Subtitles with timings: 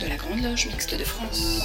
[0.00, 1.60] de la Grande Loge Mixte de France.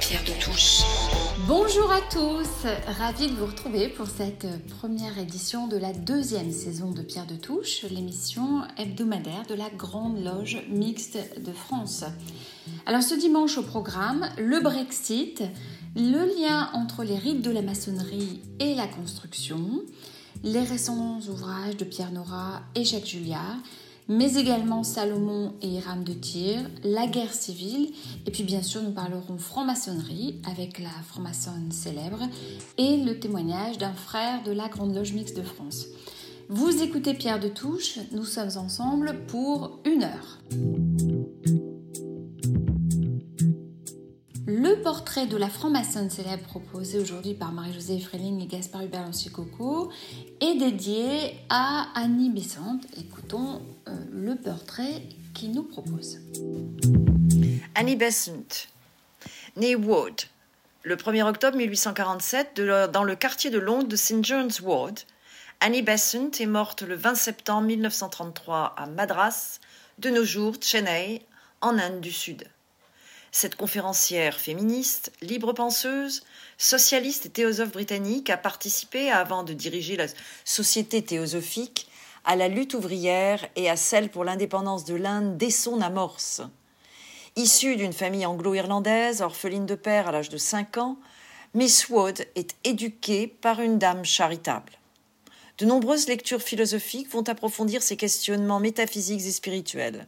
[0.00, 0.82] Pierre de Touche.
[1.48, 2.68] Bonjour à tous,
[2.98, 4.46] ravi de vous retrouver pour cette
[4.78, 10.22] première édition de la deuxième saison de Pierre de Touche, l'émission hebdomadaire de la Grande
[10.22, 12.04] Loge Mixte de France.
[12.86, 15.42] Alors ce dimanche au programme, le Brexit,
[15.96, 19.82] le lien entre les rites de la maçonnerie et la construction,
[20.44, 23.58] les récents ouvrages de Pierre Nora et Jacques Julliard,
[24.08, 27.90] mais également Salomon et Hiram de Tyr, la guerre civile,
[28.26, 32.20] et puis bien sûr nous parlerons franc-maçonnerie avec la franc-maçonne célèbre
[32.78, 35.86] et le témoignage d'un frère de la Grande Loge Mixte de France.
[36.48, 41.71] Vous écoutez Pierre de Touche, nous sommes ensemble pour une heure.
[44.54, 49.90] Le portrait de la franc-maçonne célèbre proposé aujourd'hui par Marie-Josée Freling et Gaspard Hubert Coco
[50.42, 52.78] est dédié à Annie Besant.
[52.98, 56.18] Écoutons euh, le portrait qu'il nous propose.
[57.74, 58.68] Annie Besant,
[59.56, 60.20] née Ward,
[60.82, 62.60] le 1er octobre 1847
[62.92, 64.22] dans le quartier de Londres de St.
[64.22, 64.98] John's Ward.
[65.60, 69.60] Annie Besant est morte le 20 septembre 1933 à Madras,
[69.98, 71.24] de nos jours Chennai,
[71.62, 72.44] en Inde du Sud.
[73.34, 76.22] Cette conférencière féministe, libre penseuse,
[76.58, 80.06] socialiste et théosophe britannique a participé, avant de diriger la
[80.44, 81.88] Société théosophique,
[82.26, 86.42] à la lutte ouvrière et à celle pour l'indépendance de l'Inde dès son amorce.
[87.34, 90.98] Issue d'une famille anglo-irlandaise, orpheline de père à l'âge de 5 ans,
[91.54, 94.72] Miss Wood est éduquée par une dame charitable.
[95.56, 100.06] De nombreuses lectures philosophiques vont approfondir ses questionnements métaphysiques et spirituels.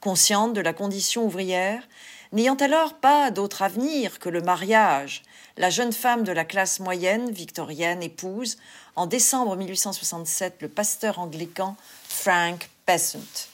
[0.00, 1.86] Consciente de la condition ouvrière,
[2.32, 5.22] N'ayant alors pas d'autre avenir que le mariage,
[5.58, 8.56] la jeune femme de la classe moyenne victorienne épouse,
[8.96, 11.76] en décembre 1867, le pasteur anglican
[12.08, 13.48] Frank Besant.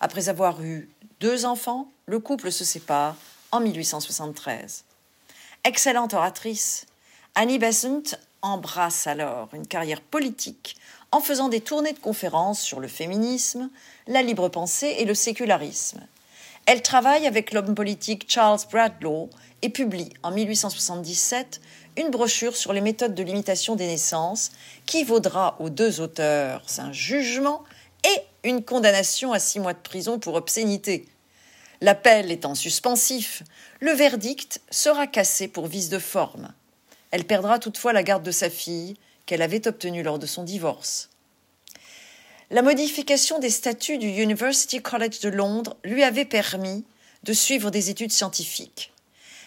[0.00, 0.90] Après avoir eu
[1.20, 3.16] deux enfants, le couple se sépare
[3.50, 4.84] en 1873.
[5.64, 6.84] Excellente oratrice,
[7.34, 10.76] Annie Besant embrasse alors une carrière politique
[11.12, 13.70] en faisant des tournées de conférences sur le féminisme,
[14.06, 16.06] la libre pensée et le sécularisme.
[16.70, 19.30] Elle travaille avec l'homme politique Charles Bradlaugh
[19.62, 21.62] et publie en 1877
[21.96, 24.50] une brochure sur les méthodes de limitation des naissances
[24.84, 27.64] qui vaudra aux deux auteurs un jugement
[28.04, 31.08] et une condamnation à six mois de prison pour obscénité.
[31.80, 33.44] L'appel étant suspensif,
[33.80, 36.52] le verdict sera cassé pour vice de forme.
[37.12, 41.08] Elle perdra toutefois la garde de sa fille qu'elle avait obtenue lors de son divorce.
[42.50, 46.82] La modification des statuts du University College de Londres lui avait permis
[47.24, 48.94] de suivre des études scientifiques.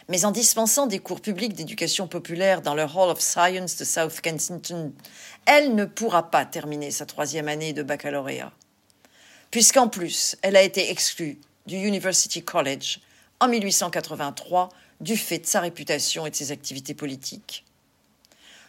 [0.08, 4.22] Mais en dispensant des cours publics d'éducation populaire dans le Hall of Science de South
[4.22, 4.94] Kensington,
[5.48, 8.52] elle ne pourra pas terminer sa troisième année de baccalauréat.
[9.50, 13.00] Puisqu'en plus, elle a été exclue du University College
[13.40, 14.70] en 1883
[15.00, 17.66] du fait de sa réputation et de ses activités politiques.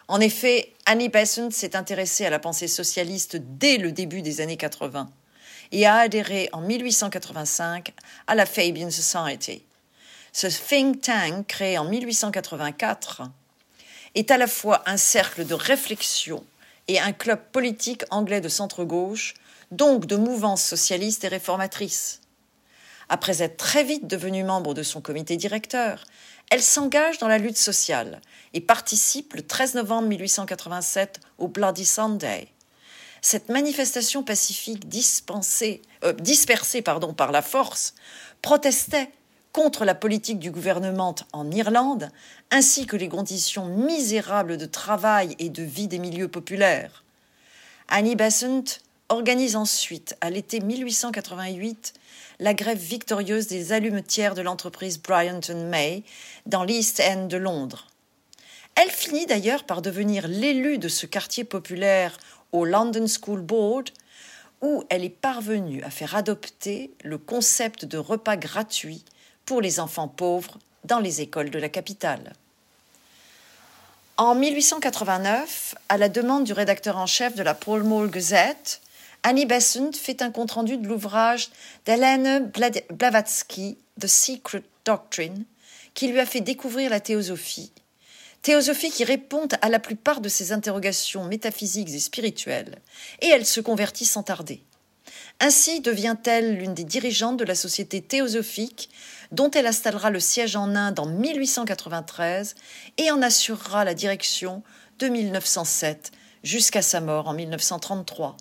[0.09, 4.57] En effet, Annie Besant s'est intéressée à la pensée socialiste dès le début des années
[4.57, 5.09] 80
[5.71, 7.93] et a adhéré en 1885
[8.27, 9.63] à la Fabian Society.
[10.33, 13.23] Ce think tank, créé en 1884,
[14.15, 16.45] est à la fois un cercle de réflexion
[16.89, 19.35] et un club politique anglais de centre-gauche,
[19.71, 22.21] donc de mouvance socialiste et réformatrice.
[23.09, 26.05] Après être très vite devenue membre de son comité directeur,
[26.51, 28.21] elle s'engage dans la lutte sociale
[28.55, 32.49] et participe le 13 novembre 1887 au Bloody Sunday.
[33.21, 34.85] Cette manifestation pacifique
[36.05, 37.95] euh, dispersée par la force
[38.43, 39.11] protestait
[39.53, 42.11] contre la politique du gouvernement en Irlande,
[42.51, 47.05] ainsi que les conditions misérables de travail et de vie des milieux populaires.
[47.89, 48.65] Annie Besant
[49.09, 51.93] organise ensuite, à l'été 1888,
[52.43, 56.03] la grève victorieuse des allumetières de l'entreprise Bryanton May
[56.45, 57.87] dans l'East End de Londres.
[58.75, 62.19] Elle finit d'ailleurs par devenir l'élue de ce quartier populaire
[62.51, 63.91] au London School Board,
[64.61, 69.05] où elle est parvenue à faire adopter le concept de repas gratuit
[69.45, 72.33] pour les enfants pauvres dans les écoles de la capitale.
[74.17, 78.81] En 1889, à la demande du rédacteur en chef de la Pall Mall Gazette,
[79.25, 81.51] Annie Besant fait un compte-rendu de l'ouvrage
[81.87, 82.51] d'Hélène
[82.91, 85.45] Blavatsky, The Secret Doctrine,
[85.95, 87.73] qui lui a fait découvrir la théosophie.
[88.43, 92.79] Théosophie qui répond à la plupart de ses interrogations métaphysiques et spirituelles,
[93.21, 94.61] et elle se convertit sans tarder.
[95.39, 98.91] Ainsi devient-elle l'une des dirigeantes de la Société théosophique,
[99.31, 102.57] dont elle installera le siège en Inde en 1893
[102.99, 104.65] et en assurera la direction
[104.99, 106.11] de 1907
[106.43, 108.37] jusqu'à sa mort en 1933.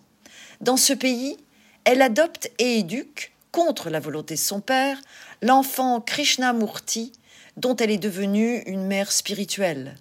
[0.62, 1.38] Dans ce pays,
[1.86, 5.02] elle adopte et éduque, contre la volonté de son père,
[5.42, 7.14] l'enfant Krishnamurti,
[7.58, 9.98] dont elle est devenue une mère spirituelle.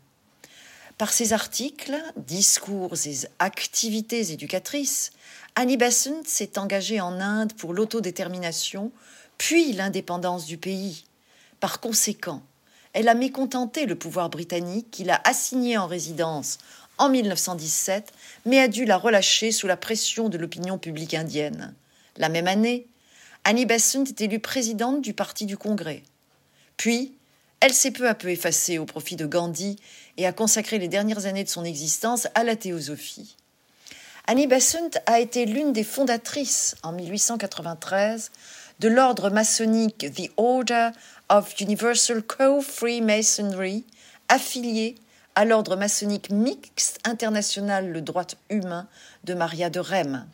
[0.98, 5.12] Par ses articles, discours et activités éducatrices,
[5.56, 8.92] Annie Besant s'est engagée en Inde pour l'autodétermination,
[9.38, 11.04] puis l'indépendance du pays.
[11.58, 12.42] Par conséquent,
[12.92, 16.58] elle a mécontenté le pouvoir britannique qui l'a assignée en résidence
[17.00, 18.12] en 1917,
[18.44, 21.74] mais a dû la relâcher sous la pression de l'opinion publique indienne.
[22.16, 22.86] La même année,
[23.44, 26.02] Annie Besant est élue présidente du Parti du Congrès.
[26.76, 27.14] Puis,
[27.60, 29.76] elle s'est peu à peu effacée au profit de Gandhi
[30.18, 33.36] et a consacré les dernières années de son existence à la théosophie.
[34.26, 38.30] Annie Besant a été l'une des fondatrices, en 1893,
[38.78, 40.90] de l'ordre maçonnique The Order
[41.30, 43.84] of Universal Co-Freemasonry,
[44.28, 44.96] affilié
[45.40, 48.86] à l'ordre maçonnique mixte international le droit humain
[49.24, 50.26] de Maria de Rem.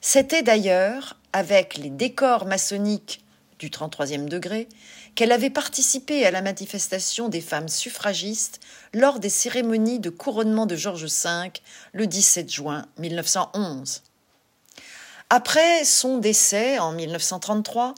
[0.00, 3.22] C'était d'ailleurs avec les décors maçonniques
[3.58, 4.66] du 33e degré
[5.14, 8.60] qu'elle avait participé à la manifestation des femmes suffragistes
[8.94, 11.52] lors des cérémonies de couronnement de George V
[11.92, 14.00] le 17 juin 1911.
[15.28, 17.94] Après son décès en 1933,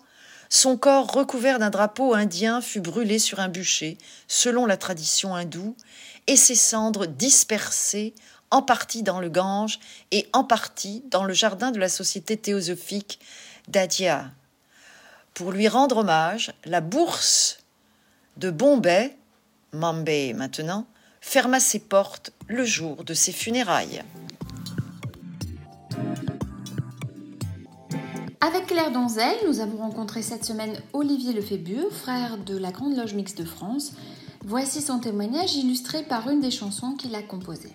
[0.54, 3.96] son corps recouvert d'un drapeau indien fut brûlé sur un bûcher,
[4.28, 5.74] selon la tradition hindoue,
[6.26, 8.12] et ses cendres dispersées
[8.50, 13.18] en partie dans le Gange et en partie dans le jardin de la Société théosophique
[13.68, 14.30] d'Adia.
[15.32, 17.60] Pour lui rendre hommage, la bourse
[18.36, 19.16] de Bombay,
[19.72, 20.86] Mumbai maintenant,
[21.22, 24.02] ferma ses portes le jour de ses funérailles.
[28.44, 33.14] Avec Claire Donzel, nous avons rencontré cette semaine Olivier Lefébure, frère de la Grande Loge
[33.14, 33.94] Mixte de France.
[34.44, 37.70] Voici son témoignage illustré par une des chansons qu'il a composées.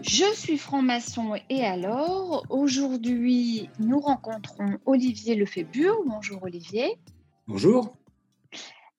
[0.00, 5.98] Je suis franc-maçon et alors, aujourd'hui, nous rencontrons Olivier Lefébure.
[6.06, 6.96] Bonjour Olivier.
[7.46, 7.94] Bonjour.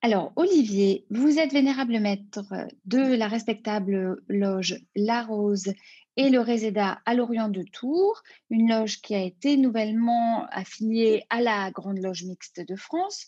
[0.02, 2.42] Alors, Olivier, vous êtes vénérable maître
[2.86, 5.74] de la respectable loge La Rose
[6.16, 11.42] et le Réséda à Lorient de Tours, une loge qui a été nouvellement affiliée à
[11.42, 13.28] la Grande Loge Mixte de France.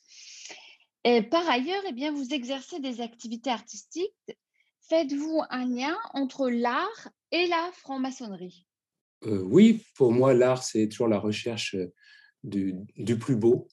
[1.03, 4.37] Et par ailleurs, eh bien, vous exercez des activités artistiques.
[4.89, 8.67] Faites-vous un lien entre l'art et la franc-maçonnerie?
[9.25, 11.93] Euh, Oui, pour moi, l'art, c'est toujours la recherche euh,
[12.43, 13.67] du, plus beau.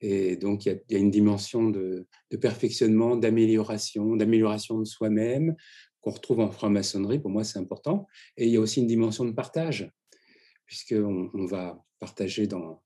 [0.00, 2.06] Et donc, il y, a une dimension de,
[2.40, 5.56] perfectionnement, d'amélioration, d'amélioration de soi-même
[6.04, 7.18] qu'on retrouve en franc-maçonnerie.
[7.18, 8.06] Pour moi, c'est important.
[8.36, 9.90] Et il y a aussi une dimension de partage,
[10.66, 12.82] puisqu'on on va partager dans,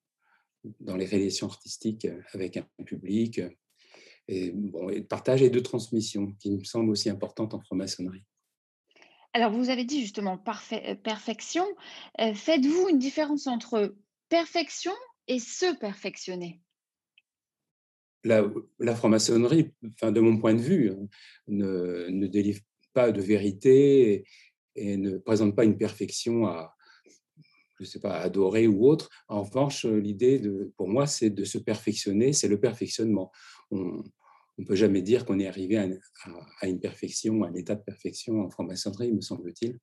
[0.79, 3.41] dans les relations artistiques avec un public.
[4.29, 8.25] Et, bon, et de partage et de transmission, qui me semble aussi importante en franc-maçonnerie.
[9.33, 10.43] Alors, vous avez dit justement
[10.73, 11.67] euh, perfection.
[12.21, 13.97] Euh, faites-vous une différence entre
[14.29, 14.93] perfection
[15.27, 16.61] et se perfectionner?
[18.25, 21.09] La, franc-maçonnerie, enfin, de mon point de vue, hein,
[21.47, 22.61] ne, délivre
[23.13, 24.25] de vérité
[24.75, 26.77] et, ne présente pas une perfection à,
[27.81, 29.09] je sais pas, adorer ou autre.
[29.29, 30.41] En revanche, l'idée,
[30.77, 33.33] pour moi, c'est de se perfectionner, c'est le perfectionnement.
[33.71, 34.03] On,
[34.59, 38.41] ne peut jamais dire qu'on est arrivé à, une perfection, à un état de perfection
[38.41, 39.79] en franc-maçonnerie, me semble-t-il.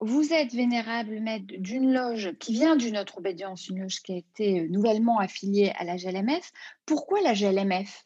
[0.00, 4.16] Vous êtes vénérable maître d'une loge qui vient d'une autre obédience, une loge qui a
[4.16, 6.52] été euh, nouvellement affiliée à la GLMF.
[6.84, 8.04] Pourquoi la GLMF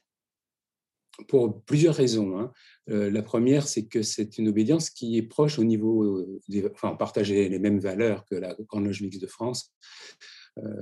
[1.26, 2.38] Pour plusieurs raisons.
[2.38, 2.52] Hein.
[2.90, 6.90] Euh, la première, c'est que c'est une obédience qui est proche au niveau, euh, enfin,
[6.92, 9.74] on partage les mêmes valeurs que la Grande Loge Mixte de France,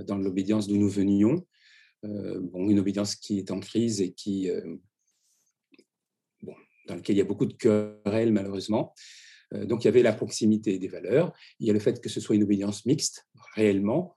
[0.07, 1.45] dans l'obédience d'où nous venions.
[2.05, 4.77] Euh, bon, une obédience qui est en crise et qui, euh,
[6.43, 6.55] bon,
[6.87, 8.95] dans laquelle il y a beaucoup de querelles malheureusement.
[9.55, 12.09] Euh, donc il y avait la proximité des valeurs, il y a le fait que
[12.09, 14.15] ce soit une obédience mixte, réellement,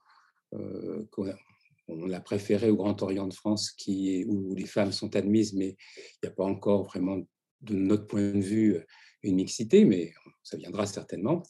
[1.90, 5.76] on l'a préféré au Grand Orient de France qui, où les femmes sont admises, mais
[6.14, 7.18] il n'y a pas encore vraiment,
[7.62, 8.78] de notre point de vue,
[9.22, 11.42] une mixité, mais ça viendra certainement.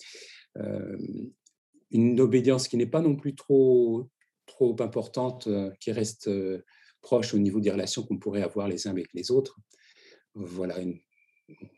[1.90, 4.08] une obédience qui n'est pas non plus trop,
[4.50, 6.62] trop importante euh, qui reste euh,
[7.00, 9.58] proche au niveau des relations qu'on pourrait avoir les uns avec les autres.
[10.34, 10.76] Voilà,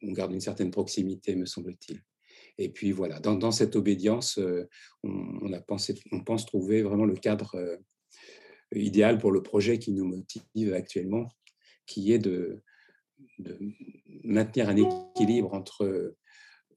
[0.03, 2.01] on garde une certaine proximité, me semble-t-il.
[2.59, 4.69] Et puis voilà, dans, cette obédience, euh,
[5.05, 7.79] on, a pensé, on pense trouver vraiment le cadre
[8.75, 11.29] idéal pour le projet qui nous motive actuellement,
[11.87, 12.63] qui est de,
[14.25, 16.17] maintenir un équilibre entre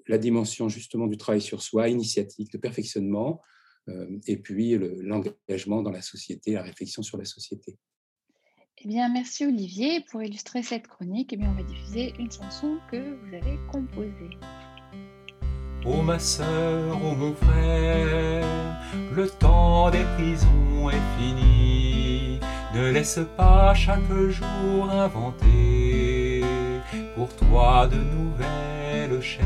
[0.08, 3.42] la dimension justement du travail sur soi, initiatique, de perfectionnement,
[3.88, 7.78] euh, et puis l'engagement dans la société, la réflexion sur la société.
[8.84, 10.04] Eh bien, merci Olivier.
[10.12, 14.38] Pour illustrer cette chronique, eh bien, on va diffuser une chanson que vous avez composée.
[15.86, 18.46] Ô ma sœur, ô mon frère,
[19.15, 22.39] le temps des prisons est fini.
[22.74, 26.44] Ne laisse pas chaque jour inventer
[27.15, 29.46] pour toi de nouvelles chaînes.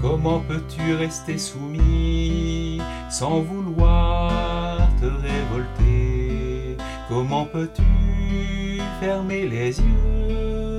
[0.00, 6.76] Comment peux-tu rester soumis sans vouloir te révolter?
[7.08, 10.78] Comment peux-tu fermer les yeux?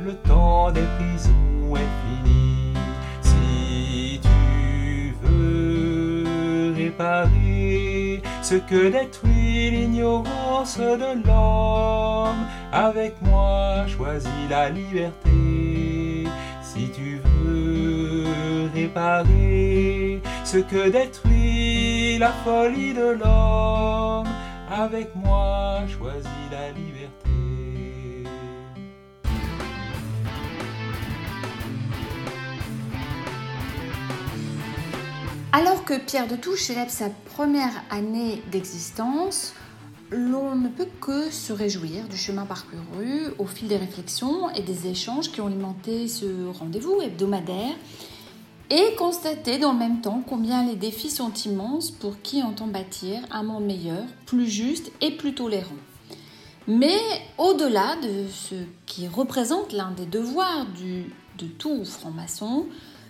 [0.00, 2.47] Le temps des prisons est fini.
[6.88, 16.24] Réparer ce que détruit l'ignorance de l'homme, avec moi choisis la liberté.
[16.62, 24.32] Si tu veux réparer ce que détruit la folie de l'homme,
[24.70, 26.87] avec moi choisis la liberté.
[35.58, 39.54] Alors que Pierre de Touche célèbre sa première année d'existence,
[40.08, 44.86] l'on ne peut que se réjouir du chemin parcouru au fil des réflexions et des
[44.86, 47.74] échanges qui ont alimenté ce rendez-vous hebdomadaire
[48.70, 53.18] et constater dans le même temps combien les défis sont immenses pour qui entend bâtir
[53.32, 55.74] un monde meilleur, plus juste et plus tolérant.
[56.68, 57.00] Mais
[57.36, 58.54] au-delà de ce
[58.86, 62.66] qui représente l'un des devoirs de tout franc-maçon,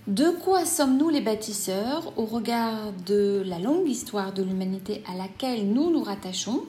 [0.08, 5.70] de quoi sommes-nous les bâtisseurs au regard de la longue histoire de l'humanité à laquelle
[5.70, 6.64] nous nous rattachons?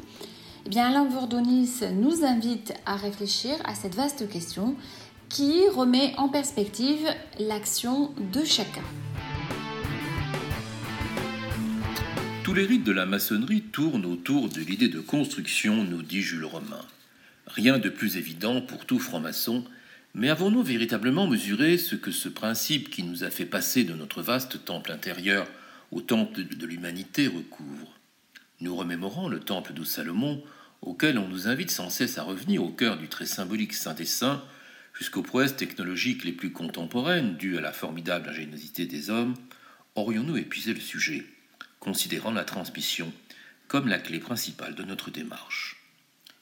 [0.66, 4.76] Eh bien, Alain Vordonis nous invite à réfléchir à cette vaste question
[5.30, 7.08] qui remet en perspective
[7.40, 8.84] l'action de chacun.
[12.44, 16.44] Tous les rites de la maçonnerie tournent autour de l'idée de construction, nous dit Jules
[16.44, 16.86] Romain.
[17.48, 19.64] Rien de plus évident pour tout franc-maçon,
[20.14, 24.22] mais avons-nous véritablement mesuré ce que ce principe qui nous a fait passer de notre
[24.22, 25.48] vaste temple intérieur
[25.92, 27.94] au temple de l'humanité recouvre?
[28.62, 30.44] Nous remémorons le temple de Salomon,
[30.82, 34.06] auquel on nous invite sans cesse à revenir au cœur du très symbolique Saint des
[34.06, 34.44] Saints,
[34.94, 39.36] jusqu'aux prouesses technologiques les plus contemporaines dues à la formidable ingéniosité des hommes,
[39.96, 41.26] aurions-nous épuisé le sujet,
[41.80, 43.14] considérant la transmission
[43.68, 45.78] comme la clé principale de notre démarche?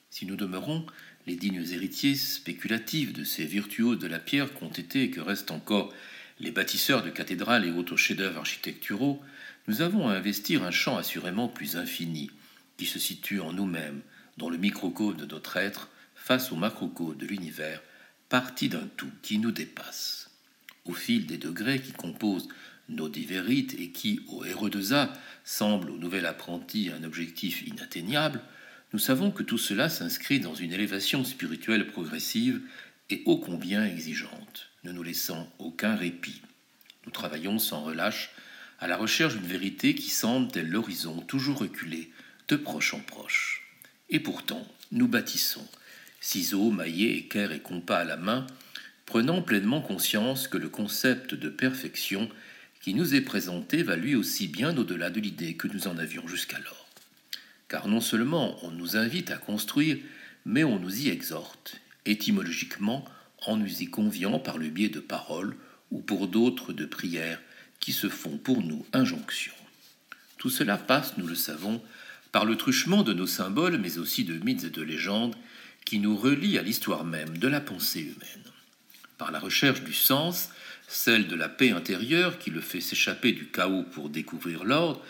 [0.10, 0.86] Si nous demeurons
[1.28, 5.52] les dignes héritiers spéculatifs de ces virtuoses de la pierre qu'ont été et que restent
[5.52, 5.94] encore
[6.40, 9.22] les bâtisseurs de cathédrales et autres chefs-d'œuvre architecturaux,
[9.68, 12.32] nous avons à investir un champ assurément plus infini,
[12.78, 14.02] qui se situe en nous-mêmes,
[14.38, 17.82] dans le microcosme de notre être, face au macrocosme de l'univers,
[18.30, 20.30] partie d'un tout qui nous dépasse.
[20.86, 22.48] Au fil des degrés qui composent
[22.88, 25.12] nos divers rites et qui, au héros de Za,
[25.44, 28.42] semblent au nouvel apprenti un objectif inatteignable,
[28.98, 32.62] nous savons que tout cela s'inscrit dans une élévation spirituelle progressive
[33.12, 36.42] et ô combien exigeante, ne nous laissant aucun répit.
[37.06, 38.32] Nous travaillons sans relâche
[38.80, 42.12] à la recherche d'une vérité qui semble, tel l'horizon, toujours reculé,
[42.48, 43.70] de proche en proche.
[44.10, 45.68] Et pourtant, nous bâtissons,
[46.20, 48.48] ciseaux, maillets, équerres et compas à la main,
[49.06, 52.32] prenant pleinement conscience que le concept de perfection
[52.82, 56.28] qui nous est présenté va lui aussi bien au-delà de l'idée que nous en avions
[56.28, 56.87] jusqu'alors.
[57.68, 59.98] Car non seulement on nous invite à construire,
[60.46, 63.06] mais on nous y exhorte, étymologiquement
[63.46, 65.56] en nous y conviant par le biais de paroles
[65.92, 67.42] ou pour d'autres de prières
[67.80, 69.54] qui se font pour nous injonction.
[70.38, 71.82] Tout cela passe, nous le savons,
[72.32, 75.36] par le truchement de nos symboles, mais aussi de mythes et de légendes
[75.86, 78.52] qui nous relie à l'histoire même de la pensée humaine.
[79.18, 80.50] Par la recherche du sens,
[80.88, 85.02] celle de la paix intérieure qui le fait s'échapper du chaos pour découvrir l'ordre,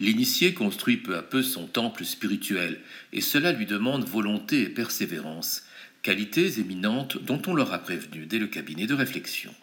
[0.00, 2.80] l'initié construit peu à peu son temple spirituel,
[3.12, 5.64] et cela lui demande volonté et persévérance,
[6.02, 9.54] qualités éminentes dont on l'aura prévenu dès le cabinet de réflexion.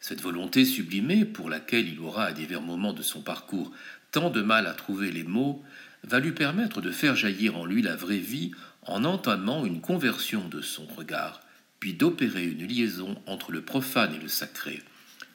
[0.00, 3.70] Cette volonté sublimée, pour laquelle il aura à divers moments de son parcours
[4.10, 5.62] tant de mal à trouver les mots,
[6.02, 8.50] va lui permettre de faire jaillir en lui la vraie vie
[8.82, 11.40] en entamant une conversion de son regard,
[11.78, 14.82] puis d'opérer une liaison entre le profane et le sacré,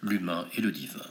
[0.02, 1.08] l'humain et le divin.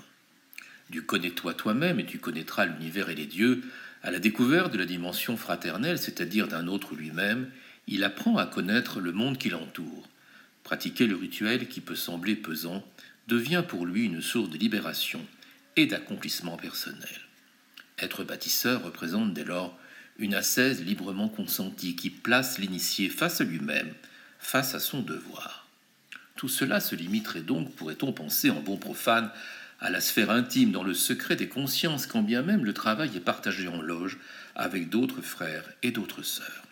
[0.91, 3.63] Du connais-toi toi-même et tu connaîtras l'univers et les dieux,
[4.03, 7.51] à la découverte de la dimension fraternelle, c'est-à-dire d'un autre lui-même,
[7.89, 10.09] il apprend à connaître le monde qui l'entoure.
[10.63, 12.85] Pratiquer le rituel qui peut sembler pesant
[13.29, 15.25] devient pour lui une source de libération
[15.77, 17.21] et d'accomplissement personnel.
[17.99, 19.79] Être bâtisseur représente dès lors
[20.19, 23.93] une ascèse librement consentie qui place l'initié face à lui-même,
[24.39, 25.67] face à son devoir.
[26.37, 29.31] Tout cela se limiterait donc, pourrait-on penser en bon profane,
[29.81, 33.21] à la sphère intime dans le secret des consciences, quand bien même le travail est
[33.21, 34.19] partagé en loge
[34.55, 36.65] avec d'autres frères et d'autres sœurs.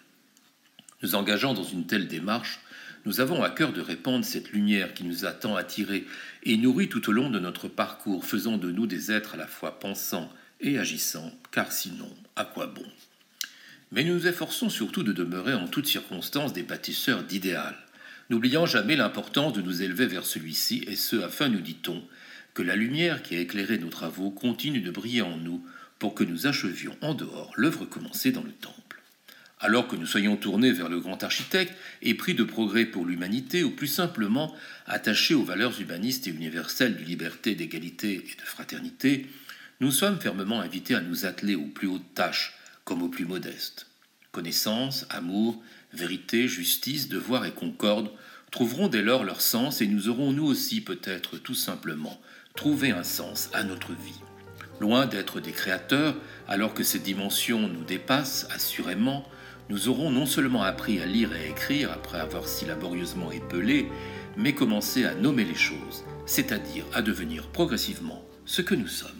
[1.02, 2.60] Nous engageant dans une telle démarche,
[3.04, 6.06] nous avons à cœur de répandre cette lumière qui nous a tant attirés
[6.44, 9.46] et nourris tout au long de notre parcours, faisant de nous des êtres à la
[9.46, 12.86] fois pensants et agissants, car sinon, à quoi bon?
[13.92, 17.76] Mais nous nous efforçons surtout de demeurer en toutes circonstances des bâtisseurs d'idéal,
[18.30, 22.02] n'oubliant jamais l'importance de nous élever vers celui-ci, et ce afin, nous dit-on,
[22.54, 25.64] que la lumière qui a éclairé nos travaux continue de briller en nous
[25.98, 29.02] pour que nous achevions en dehors l'œuvre commencée dans le temple.
[29.58, 33.70] Alors que nous soyons tournés vers le grand architecte, épris de progrès pour l'humanité, ou
[33.70, 34.54] plus simplement
[34.86, 39.26] attachés aux valeurs humanistes et universelles de liberté, d'égalité et de fraternité,
[39.80, 43.86] nous sommes fermement invités à nous atteler aux plus hautes tâches comme aux plus modestes.
[44.32, 48.10] Connaissance, amour, vérité, justice, devoir et concorde
[48.50, 52.20] trouveront dès lors leur sens et nous aurons nous aussi peut-être tout simplement
[52.56, 54.20] trouvé un sens à notre vie.
[54.80, 56.14] Loin d'être des créateurs,
[56.46, 59.24] alors que ces dimensions nous dépassent assurément,
[59.68, 63.88] nous aurons non seulement appris à lire et à écrire après avoir si laborieusement épelé,
[64.36, 69.10] mais commencé à nommer les choses, c'est-à-dire à devenir progressivement ce que nous sommes.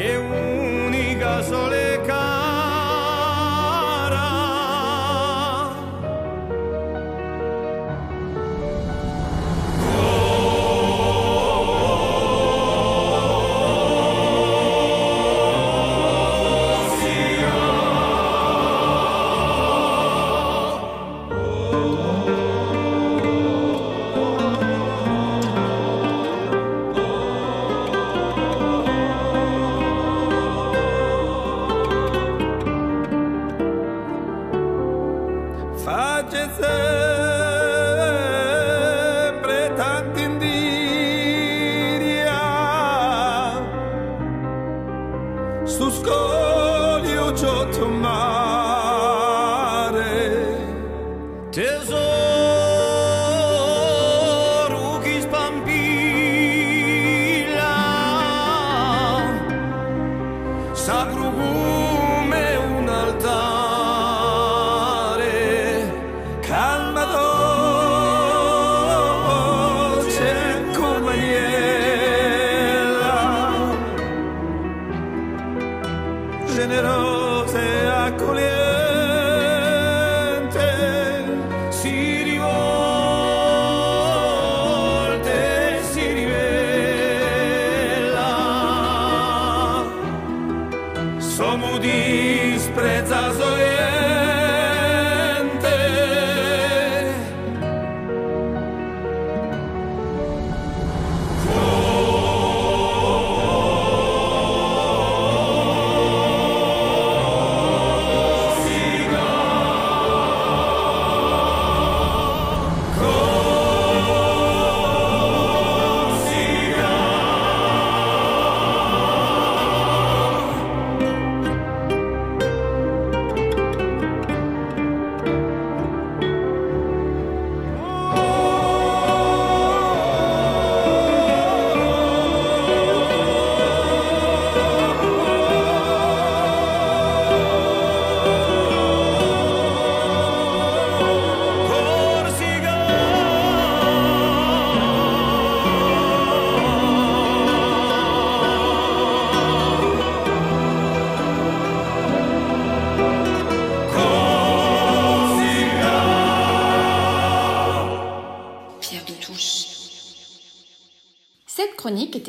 [0.00, 1.77] e unica sola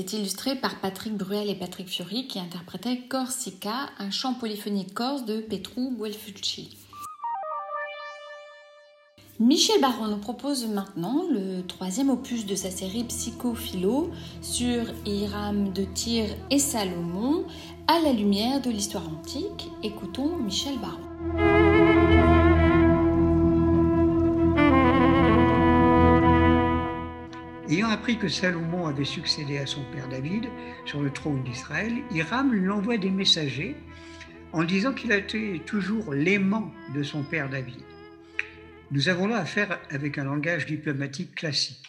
[0.01, 5.41] illustré par Patrick Bruel et Patrick Fiori qui interprétaient Corsica, un chant polyphonique corse de
[5.41, 6.77] Petru Guelfucci.
[9.39, 15.85] Michel Baron nous propose maintenant le troisième opus de sa série Psychophilo sur Hiram de
[15.85, 17.45] Tyr et Salomon
[17.87, 19.69] à la lumière de l'histoire antique.
[19.81, 21.08] Écoutons Michel Baron.
[27.89, 30.47] Appris que Salomon avait succédé à son père David
[30.85, 33.75] sur le trône d'Israël, Hiram lui envoie des messagers
[34.53, 37.81] en disant qu'il été toujours l'aimant de son père David.
[38.91, 41.83] Nous avons là affaire avec un langage diplomatique classique.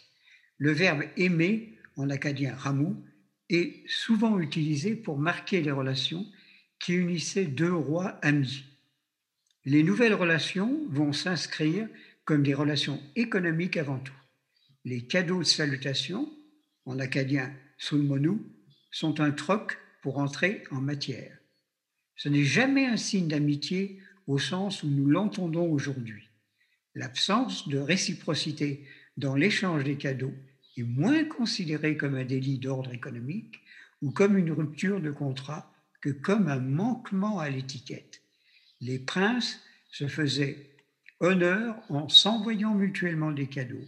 [0.57, 3.05] Le verbe aimer, en acadien ramou,
[3.51, 6.25] est souvent utilisé pour marquer les relations
[6.79, 8.65] qui unissaient deux rois amis.
[9.67, 11.87] Les nouvelles relations vont s'inscrire
[12.25, 14.20] comme des relations économiques avant tout.
[14.87, 16.31] Les cadeaux de salutation,
[16.87, 18.39] en acadien sulmonu,
[18.91, 21.37] sont un troc pour entrer en matière.
[22.17, 26.29] Ce n'est jamais un signe d'amitié au sens où nous l'entendons aujourd'hui.
[26.95, 30.35] L'absence de réciprocité dans l'échange des cadeaux
[30.77, 33.61] est moins considérée comme un délit d'ordre économique
[34.01, 38.23] ou comme une rupture de contrat que comme un manquement à l'étiquette.
[38.81, 40.71] Les princes se faisaient
[41.21, 43.85] honneur en s'envoyant mutuellement des cadeaux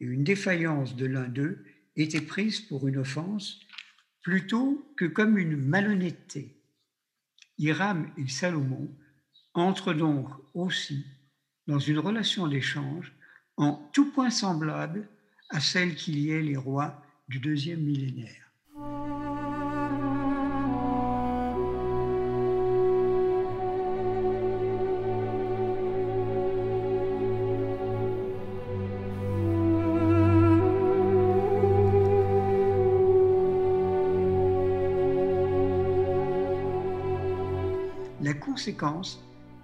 [0.00, 1.64] et une défaillance de l'un d'eux
[1.96, 3.60] était prise pour une offense
[4.22, 6.56] plutôt que comme une malhonnêteté.
[7.58, 8.94] Hiram et Salomon
[9.54, 11.04] entrent donc aussi
[11.66, 13.12] dans une relation d'échange
[13.56, 15.08] en tout point semblable
[15.50, 18.49] à celle qu'il y ait les rois du deuxième millénaire.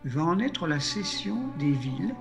[0.04, 2.14] Va en être la cession des villes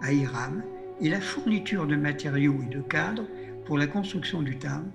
[0.00, 0.62] à Hiram
[1.00, 3.26] et la fourniture de matériaux et de cadres
[3.66, 4.88] pour la construction du temple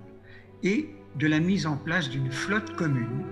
[0.64, 3.24] et de la mise en place d'une flotte commune,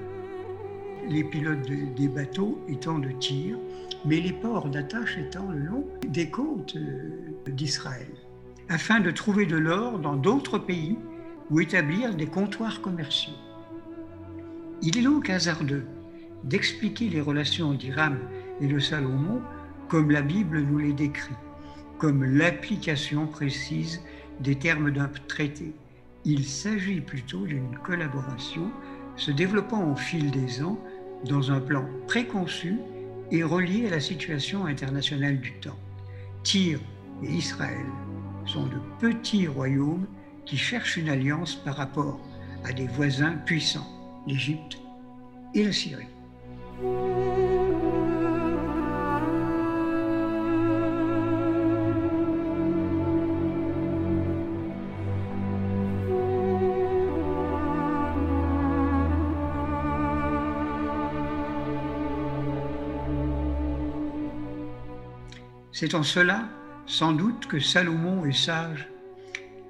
[1.07, 3.57] les pilotes des bateaux étant de tir,
[4.05, 8.13] mais les ports d'attache étant le long des côtes euh, d'Israël,
[8.69, 10.97] afin de trouver de l'or dans d'autres pays
[11.49, 13.33] ou établir des comptoirs commerciaux.
[14.81, 15.85] Il est donc hasardeux
[16.45, 18.17] d'expliquer les relations d'Hiram
[18.61, 19.41] et de Salomon
[19.89, 21.35] comme la Bible nous les décrit,
[21.97, 24.01] comme l'application précise
[24.39, 25.73] des termes d'un traité.
[26.23, 28.71] Il s'agit plutôt d'une collaboration
[29.15, 30.79] se développant au fil des ans
[31.25, 32.77] dans un plan préconçu
[33.31, 35.79] et relié à la situation internationale du temps.
[36.43, 36.79] Tyr
[37.23, 37.85] et Israël
[38.45, 40.05] sont de petits royaumes
[40.45, 42.19] qui cherchent une alliance par rapport
[42.63, 43.87] à des voisins puissants,
[44.27, 44.77] l'Égypte
[45.53, 46.14] et la Syrie.
[65.77, 66.47] C'est en cela,
[66.85, 68.87] sans doute, que Salomon est sage.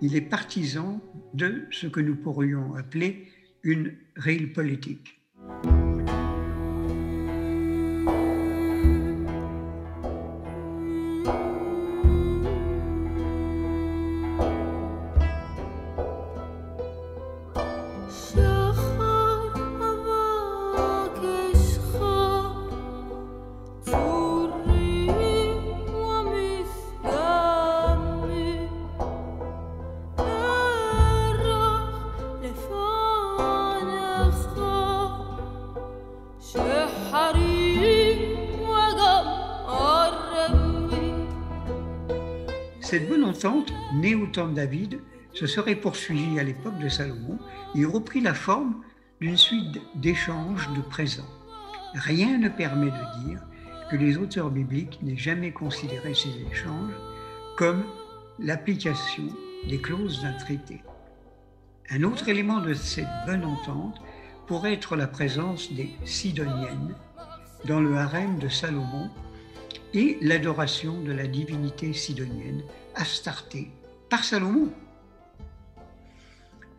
[0.02, 1.02] Il est partisan
[1.34, 3.28] de ce que nous pourrions appeler
[3.64, 5.20] une réelle politique.
[43.94, 45.00] Née au temps de David,
[45.34, 47.38] se serait poursuivie à l'époque de Salomon
[47.76, 48.82] et reprit la forme
[49.20, 51.30] d'une suite d'échanges de présents.
[51.94, 53.42] Rien ne permet de dire
[53.92, 56.94] que les auteurs bibliques n'aient jamais considéré ces échanges
[57.58, 57.84] comme
[58.40, 59.28] l'application
[59.68, 60.82] des clauses d'un traité.
[61.90, 64.02] Un autre élément de cette bonne entente
[64.48, 66.96] pourrait être la présence des Sidoniennes
[67.66, 69.10] dans le harem de Salomon
[69.94, 72.64] et l'adoration de la divinité sidonienne,
[72.96, 73.72] Astarté,
[74.10, 74.72] par Salomon.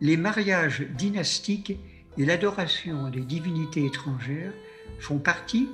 [0.01, 1.77] Les mariages dynastiques
[2.17, 4.53] et l'adoration des divinités étrangères
[4.99, 5.69] font partie,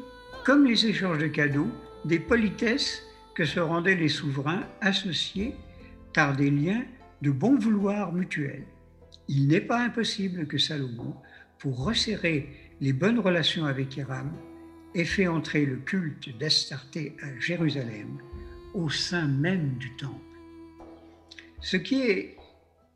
[0.46, 1.72] comme les échanges de cadeaux,
[2.06, 3.04] des politesses
[3.36, 5.56] que se rendaient les souverains associés
[6.14, 6.84] par des liens
[7.22, 8.64] de bon vouloir mutuel.
[9.28, 11.16] Il n'est pas impossible que Salomon,
[11.58, 12.50] pour resserrer
[12.82, 14.32] les bonnes relations avec Hiram,
[14.94, 18.20] ait fait entrer le culte d'Astarté à Jérusalem
[18.74, 20.33] au sein même du temple.
[21.64, 22.36] Ce qui est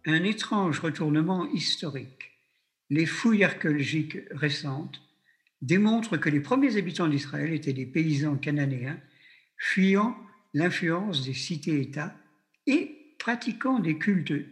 [0.06, 2.32] un étrange retournement historique.
[2.90, 5.02] Les fouilles archéologiques récentes
[5.62, 9.00] démontrent que les premiers habitants d'Israël étaient des paysans cananéens
[9.56, 10.18] fuyant
[10.54, 12.14] l'influence des cités-États
[12.66, 14.46] et pratiquant des cultes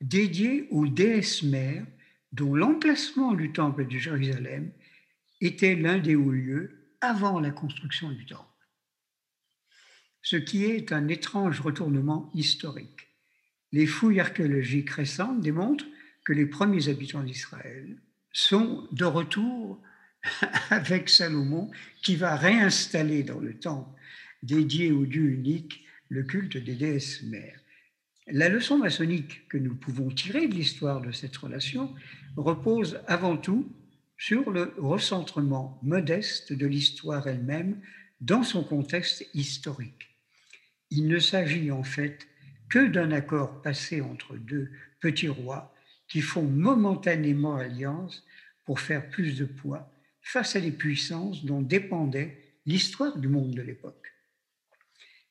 [0.00, 1.86] dédiés aux déesses mères
[2.32, 4.72] dont l'emplacement du temple de Jérusalem
[5.40, 8.48] était l'un des hauts lieux avant la construction du temple.
[10.20, 13.01] Ce qui est un étrange retournement historique.
[13.72, 15.86] Les fouilles archéologiques récentes démontrent
[16.24, 17.96] que les premiers habitants d'Israël
[18.32, 19.80] sont de retour
[20.70, 21.70] avec Salomon
[22.02, 23.98] qui va réinstaller dans le temple
[24.42, 27.58] dédié au Dieu unique le culte des déesses mères.
[28.28, 31.92] La leçon maçonnique que nous pouvons tirer de l'histoire de cette relation
[32.36, 33.72] repose avant tout
[34.16, 37.80] sur le recentrement modeste de l'histoire elle-même
[38.20, 40.16] dans son contexte historique.
[40.90, 42.28] Il ne s'agit en fait
[42.72, 45.74] que d'un accord passé entre deux petits rois
[46.08, 48.24] qui font momentanément alliance
[48.64, 53.60] pour faire plus de poids face à des puissances dont dépendait l'histoire du monde de
[53.60, 54.14] l'époque.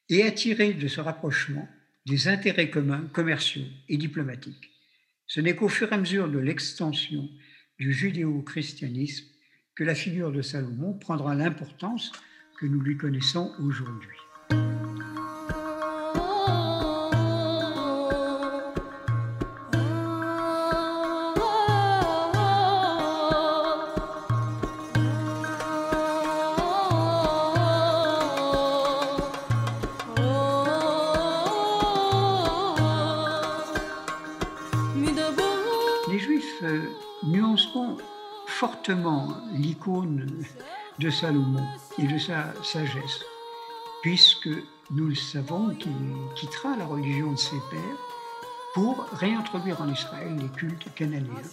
[0.09, 1.67] Et attirer de ce rapprochement
[2.05, 4.69] des intérêts communs commerciaux et diplomatiques.
[5.25, 7.27] Ce n'est qu'au fur et à mesure de l'extension
[7.79, 9.25] du judéo-christianisme
[9.73, 12.11] que la figure de Salomon prendra l'importance
[12.59, 14.90] que nous lui connaissons aujourd'hui.
[39.53, 40.27] L'icône
[40.99, 41.65] de Salomon
[41.97, 43.23] et de sa sagesse,
[44.03, 44.49] puisque
[44.91, 45.91] nous le savons qu'il
[46.35, 47.97] quittera la religion de ses pères
[48.75, 51.49] pour réintroduire en Israël les cultes cananéens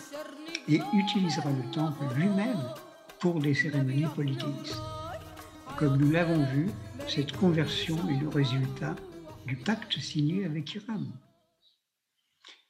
[0.69, 2.75] et utilisera le temple lui-même
[3.21, 4.83] pour des cérémonies polythéistes.
[5.79, 6.69] Comme nous l'avons vu,
[7.07, 8.97] cette conversion est le résultat
[9.47, 11.07] du pacte signé avec Hiram.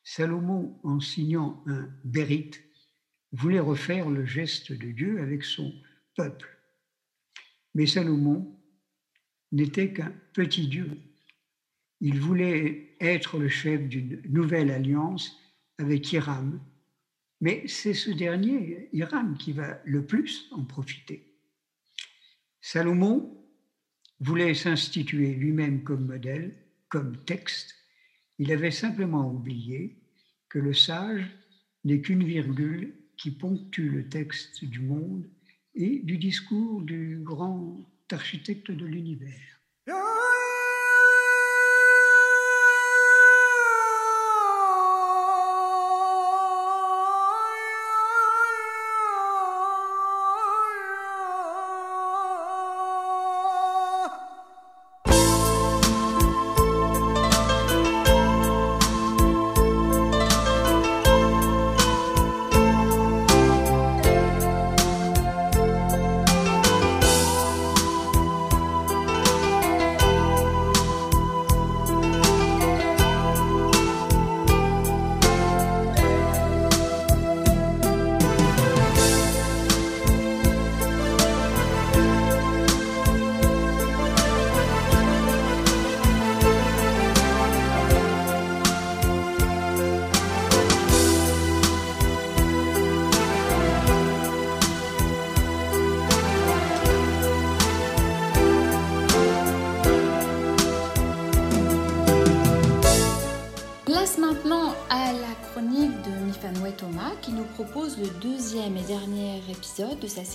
[0.04, 2.52] Salomon, en signant un bérit,
[3.32, 5.72] voulait refaire le geste de Dieu avec son
[6.16, 6.48] peuple.
[7.74, 8.58] Mais Salomon
[9.52, 10.98] n'était qu'un petit Dieu.
[12.00, 15.36] Il voulait être le chef d'une nouvelle alliance
[15.78, 16.60] avec Hiram,
[17.40, 21.34] mais c'est ce dernier, Hiram, qui va le plus en profiter.
[22.60, 23.38] Salomon
[24.20, 26.54] voulait s'instituer lui-même comme modèle,
[26.88, 27.74] comme texte.
[28.38, 30.02] Il avait simplement oublié
[30.48, 31.24] que le sage
[31.84, 35.28] n'est qu'une virgule qui ponctue le texte du monde
[35.74, 37.76] et du discours du grand
[38.10, 39.57] architecte de l'univers.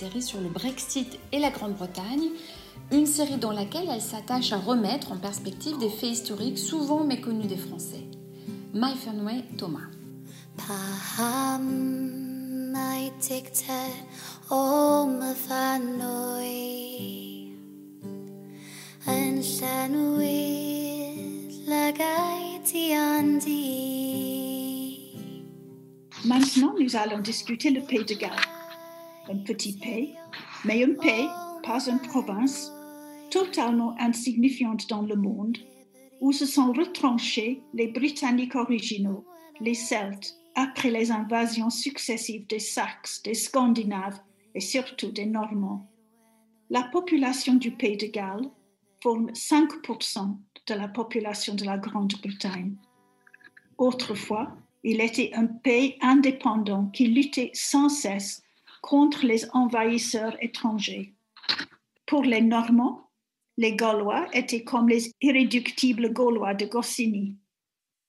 [0.04, 2.28] Série sur le Brexit et la Grande-Bretagne,
[2.92, 7.46] une série dans laquelle elle s'attache à remettre en perspective des faits historiques souvent méconnus
[7.46, 8.04] des Français.
[8.74, 9.88] My Fenway Thomas.
[26.26, 28.53] Maintenant, nous allons discuter le pays de Galles.
[29.30, 30.14] Un petit pays,
[30.64, 31.28] mais un pays,
[31.62, 32.70] pas une province,
[33.30, 35.58] totalement insignifiante dans le monde,
[36.20, 39.24] où se sont retranchés les Britanniques originaux,
[39.60, 44.20] les Celtes, après les invasions successives des Saxes, des Scandinaves
[44.54, 45.90] et surtout des Normands.
[46.70, 48.50] La population du pays de Galles
[49.02, 52.76] forme 5% de la population de la Grande-Bretagne.
[53.78, 58.43] Autrefois, il était un pays indépendant qui luttait sans cesse
[58.84, 61.14] contre les envahisseurs étrangers.
[62.04, 63.08] Pour les Normands,
[63.56, 67.38] les Gaulois étaient comme les irréductibles Gaulois de Goscinny.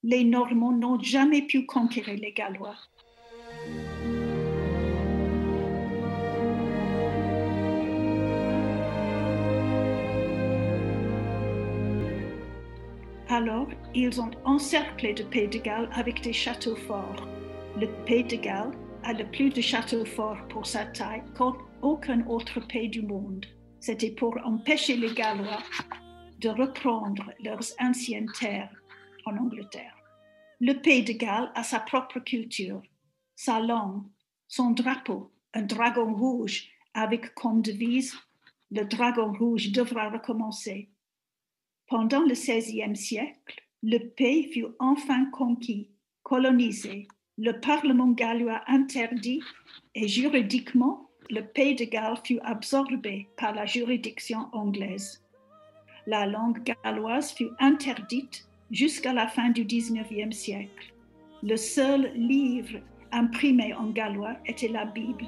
[0.03, 2.75] Les Normands n'ont jamais pu conquérir les Gallois.
[13.29, 17.25] Alors, ils ont encerclé le Pays de Galles avec des châteaux forts.
[17.79, 18.73] Le Pays de Galles
[19.13, 23.45] le plus de châteaux forts pour sa taille qu'aucun autre pays du monde.
[23.79, 25.61] C'était pour empêcher les Gallois
[26.39, 28.73] de reprendre leurs anciennes terres
[29.25, 29.95] en Angleterre.
[30.59, 32.81] Le Pays de Galles a sa propre culture,
[33.35, 34.03] sa langue,
[34.47, 38.15] son drapeau, un dragon rouge avec comme devise
[38.71, 40.89] Le dragon rouge devra recommencer.
[41.87, 45.91] Pendant le XVIe siècle, le pays fut enfin conquis,
[46.23, 47.07] colonisé.
[47.37, 49.41] Le Parlement gallois interdit
[49.93, 55.21] et juridiquement, le pays de Galles fut absorbé par la juridiction anglaise.
[56.07, 60.93] La langue galloise fut interdite jusqu'à la fin du XIXe siècle.
[61.43, 62.79] Le seul livre
[63.11, 65.25] imprimé en gallois était la Bible.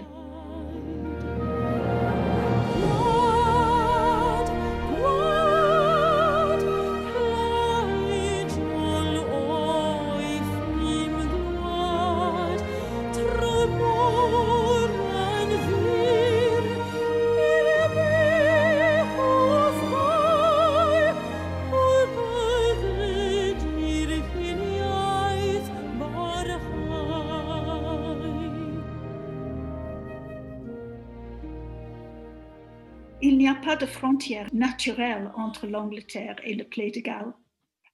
[33.78, 37.34] De frontière naturelle entre l'Angleterre et le Pays de Galles.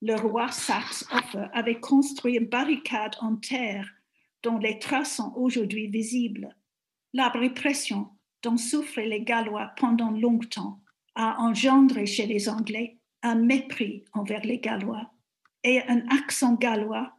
[0.00, 1.06] Le roi Saxe
[1.52, 3.88] avait construit une barricade en terre
[4.42, 6.54] dont les traces sont aujourd'hui visibles.
[7.12, 8.10] La répression
[8.42, 10.80] dont souffraient les Gallois pendant longtemps
[11.14, 15.10] a engendré chez les Anglais un mépris envers les Gallois
[15.62, 17.16] et un accent gallois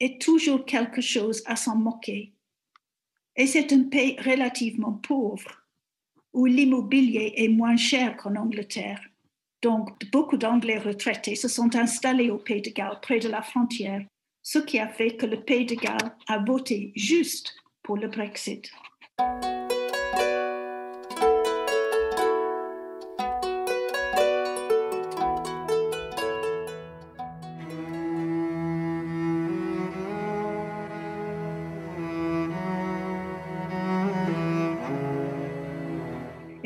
[0.00, 2.34] est toujours quelque chose à s'en moquer.
[3.36, 5.65] Et c'est un pays relativement pauvre
[6.36, 9.00] où l'immobilier est moins cher qu'en Angleterre.
[9.62, 14.04] Donc, beaucoup d'Anglais retraités se sont installés au Pays de Galles, près de la frontière,
[14.42, 18.70] ce qui a fait que le Pays de Galles a voté juste pour le Brexit.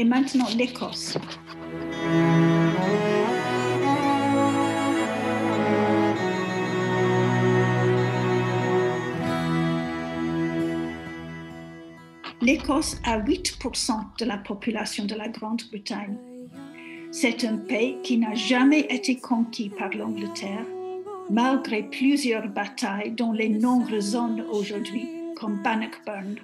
[0.00, 1.18] Et maintenant l'Écosse.
[12.40, 16.16] L'Écosse a 8% de la population de la Grande-Bretagne.
[17.10, 20.64] C'est un pays qui n'a jamais été conquis par l'Angleterre,
[21.28, 26.36] malgré plusieurs batailles dont les noms résonnent aujourd'hui, comme Bannockburn.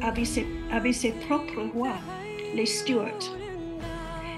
[0.00, 2.00] Avait ses, propres rois,
[2.54, 3.36] les Stuarts.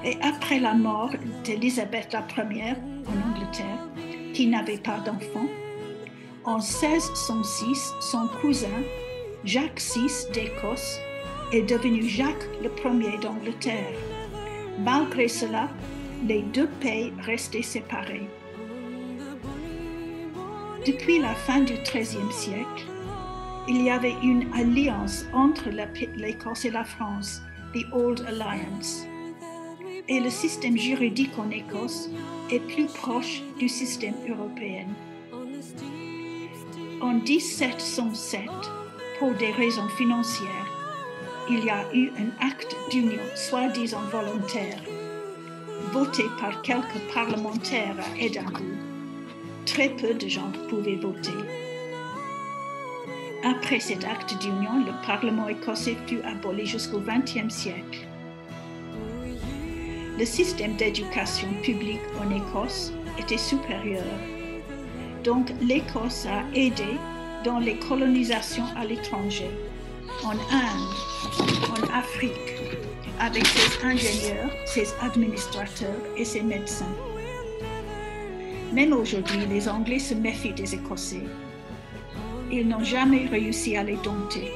[0.04, 1.10] Et après la mort
[1.42, 2.74] d'Élisabeth I
[3.06, 3.88] en Angleterre,
[4.34, 5.46] qui n'avait pas d'enfant,
[6.44, 8.82] en 1606, son cousin,
[9.44, 11.00] Jacques VI d'Écosse,
[11.50, 13.96] est devenu Jacques Ier d'Angleterre.
[14.78, 15.70] Malgré cela,
[16.26, 18.28] les deux pays restaient séparés.
[20.86, 22.86] Depuis la fin du XIIIe siècle,
[23.68, 25.70] il y avait une alliance entre
[26.16, 27.42] l'Écosse et la France,
[27.74, 29.06] the Old Alliance.
[30.08, 32.08] Et le système juridique en Écosse
[32.50, 34.86] est plus proche du système européen.
[37.00, 38.42] En 1707,
[39.18, 40.72] pour des raisons financières,
[41.50, 44.80] il y a eu un acte d'union soi-disant volontaire,
[45.92, 48.60] voté par quelques parlementaires à Édimbourg.
[49.64, 51.65] Très peu de gens pouvaient voter.
[53.48, 58.04] Après cet acte d'union, le Parlement écossais fut aboli jusqu'au XXe siècle.
[60.18, 64.02] Le système d'éducation publique en Écosse était supérieur.
[65.22, 66.98] Donc l'Écosse a aidé
[67.44, 69.50] dans les colonisations à l'étranger,
[70.24, 70.96] en Inde,
[71.70, 72.56] en Afrique,
[73.20, 76.96] avec ses ingénieurs, ses administrateurs et ses médecins.
[78.72, 81.22] Même aujourd'hui, les Anglais se méfient des Écossais.
[82.50, 84.52] Ils n'ont jamais réussi à les dompter.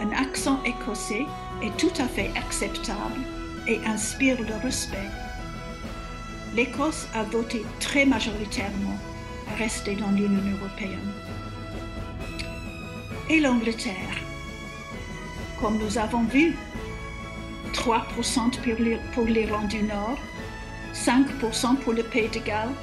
[0.00, 1.24] Un accent écossais
[1.62, 3.20] est tout à fait acceptable
[3.66, 5.10] et inspire le respect.
[6.54, 8.96] L'Écosse a voté très majoritairement
[9.52, 11.12] à rester dans l'Union européenne.
[13.28, 14.18] Et l'Angleterre,
[15.60, 16.56] comme nous avons vu,
[17.72, 18.50] 3%
[19.14, 20.18] pour l'Irlande du Nord,
[20.94, 22.74] 5% pour le Pays de Galles,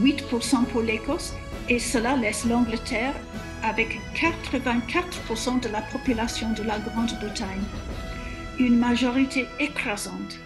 [0.00, 1.34] 8% pour l'Écosse,
[1.68, 3.14] et cela laisse l'Angleterre
[3.62, 7.62] avec 84% de la population de la Grande-Bretagne,
[8.58, 10.38] une majorité écrasante.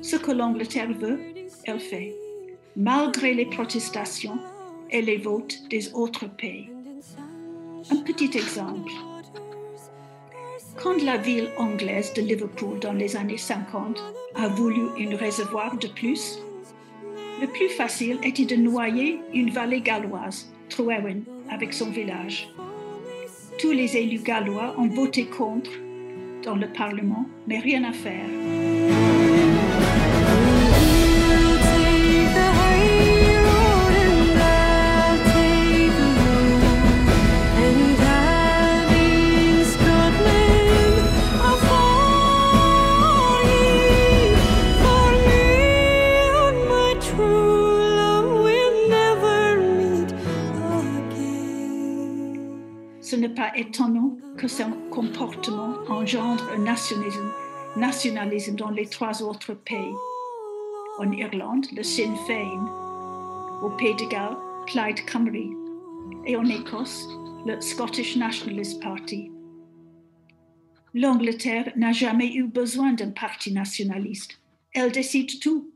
[0.00, 1.20] Ce que l'Angleterre veut,
[1.64, 2.14] elle fait,
[2.76, 4.38] malgré les protestations
[4.90, 6.70] et les votes des autres pays.
[7.90, 8.92] Un petit exemple.
[10.82, 14.02] Quand la ville anglaise de Liverpool dans les années 50
[14.34, 16.38] a voulu un réservoir de plus,
[17.42, 22.48] le plus facile était de noyer une vallée galloise, Trowen, avec son village.
[23.58, 25.72] Tous les élus gallois ont voté contre
[26.44, 29.11] dans le Parlement, mais rien à faire.
[58.10, 59.94] Dans les trois autres pays.
[60.98, 62.66] En Irlande, le Sinn Féin.
[63.62, 64.36] Au Pays de Galles,
[64.66, 65.56] Plaid Cymru.
[66.26, 67.06] Et en Écosse,
[67.46, 69.30] le Scottish Nationalist Party.
[70.94, 74.40] L'Angleterre n'a jamais eu besoin d'un parti nationaliste.
[74.72, 75.70] Elle décide tout.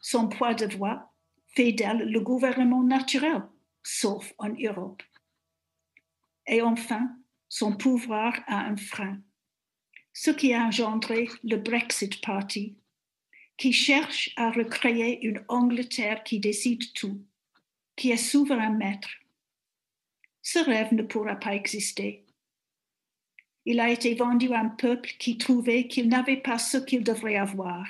[0.00, 1.12] Son poids de voix
[1.54, 3.42] fait d'elle le gouvernement naturel,
[3.84, 5.02] sauf en Europe.
[6.48, 7.10] Et enfin,
[7.48, 9.18] son pouvoir a un frein,
[10.12, 12.76] ce qui a engendré le Brexit Party,
[13.56, 17.20] qui cherche à recréer une Angleterre qui décide tout,
[17.96, 19.10] qui est souverain maître.
[20.42, 22.24] Ce rêve ne pourra pas exister.
[23.64, 27.36] Il a été vendu à un peuple qui trouvait qu'il n'avait pas ce qu'il devrait
[27.36, 27.86] avoir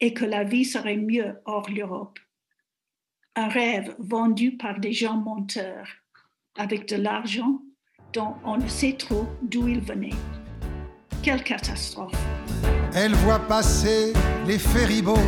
[0.00, 2.18] et que la vie serait mieux hors l'Europe.
[3.36, 5.88] Un rêve vendu par des gens menteurs
[6.56, 7.62] avec de l'argent
[8.12, 10.10] dont on ne sait trop d'où il venait.
[11.22, 12.12] Quelle catastrophe.
[12.94, 14.12] Elle voit passer
[14.46, 15.18] les ferryboats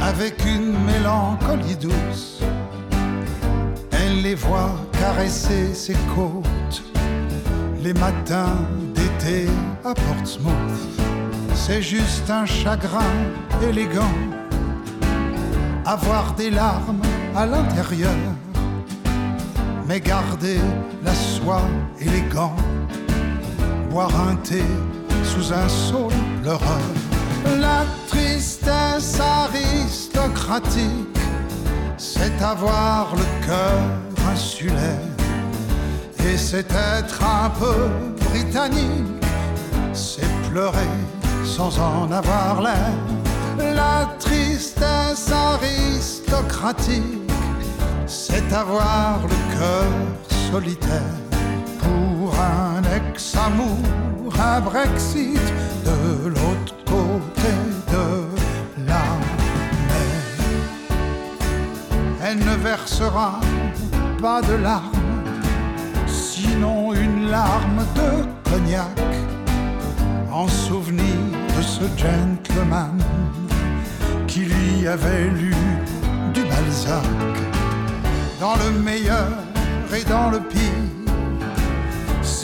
[0.00, 2.40] avec une mélancolie douce.
[3.92, 6.82] Elle les voit caresser ses côtes
[7.82, 8.56] les matins
[8.94, 9.46] d'été
[9.84, 10.52] à Portsmouth.
[11.54, 13.12] C'est juste un chagrin
[13.62, 14.14] élégant,
[15.84, 17.02] avoir des larmes
[17.36, 18.10] à l'intérieur
[19.86, 20.58] mais garder
[21.02, 21.62] la soie
[22.00, 22.54] élégant,
[23.92, 24.62] boire un thé
[25.22, 26.88] sous un saule pleureur.
[27.60, 31.18] La tristesse aristocratique,
[31.98, 33.82] c'est avoir le cœur
[34.32, 35.10] insulaire,
[36.26, 37.90] et c'est être un peu
[38.30, 39.26] britannique,
[39.92, 40.94] c'est pleurer
[41.44, 42.92] sans en avoir l'air.
[43.58, 47.30] La tristesse aristocratique,
[48.06, 49.84] c'est avoir le cœur
[50.50, 51.31] solitaire
[52.96, 53.78] ex-amour,
[54.38, 55.40] un Brexit
[55.84, 57.52] de l'autre côté
[57.94, 59.04] de la
[59.88, 60.22] mer.
[62.24, 63.40] Elle ne versera
[64.20, 65.24] pas de larmes,
[66.06, 68.98] sinon une larme de cognac
[70.30, 71.18] en souvenir
[71.56, 72.98] de ce gentleman
[74.26, 75.54] qui lui avait lu
[76.32, 77.02] du Balzac
[78.40, 79.32] dans le meilleur
[79.94, 81.01] et dans le pire.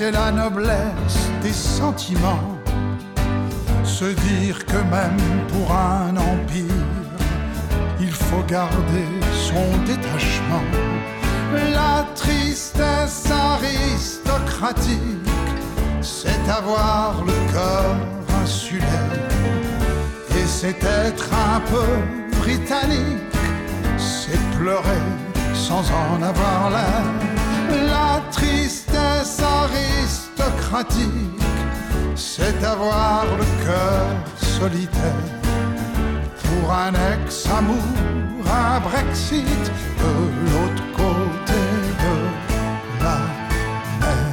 [0.01, 2.57] C'est la noblesse des sentiments.
[3.82, 5.18] Se dire que même
[5.49, 6.84] pour un empire,
[7.99, 10.62] il faut garder son détachement.
[11.72, 15.01] La tristesse aristocratique,
[16.01, 17.96] c'est avoir le cœur
[18.40, 19.18] insulaire.
[20.30, 23.34] Et c'est être un peu britannique,
[23.96, 25.03] c'est pleurer
[25.55, 27.03] sans en avoir l'air.
[27.90, 31.42] La tristesse aristocratique,
[32.14, 34.06] c'est avoir le cœur
[34.36, 35.24] solitaire.
[36.44, 37.82] Pour un ex-amour,
[38.46, 40.12] un Brexit de
[40.50, 41.61] l'autre côté
[42.04, 42.14] de
[43.02, 43.18] la
[44.00, 44.28] mer.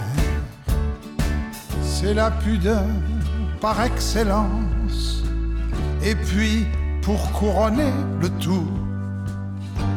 [2.13, 2.87] la pudeur
[3.59, 5.23] par excellence.
[6.03, 6.67] Et puis,
[7.01, 8.69] pour couronner le tout,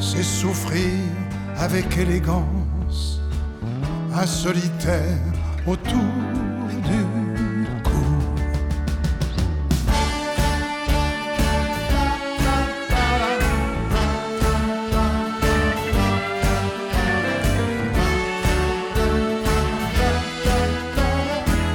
[0.00, 1.02] c'est souffrir
[1.58, 2.67] avec élégance
[4.14, 5.18] un solitaire
[5.66, 5.92] autour
[6.88, 7.00] du
[7.84, 8.06] cou.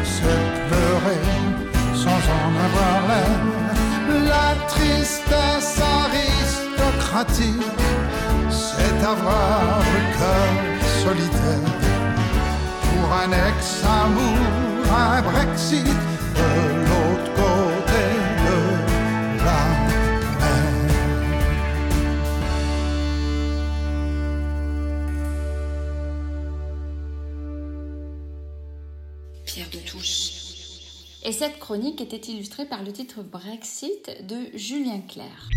[0.04, 1.22] C'est pleurer
[1.94, 3.42] sans en avoir l'air,
[4.28, 7.68] la tristesse aristocratique,
[8.50, 10.54] c'est avoir le cœur
[11.04, 11.83] solitaire
[13.14, 14.38] un ex-amour,
[15.24, 16.50] Brexit de
[16.86, 18.04] l'autre côté
[18.44, 18.58] de
[19.38, 20.24] la mer.
[29.46, 30.32] Pierre de Touche.
[31.24, 35.50] Et cette chronique était illustrée par le titre Brexit de Julien Clerc.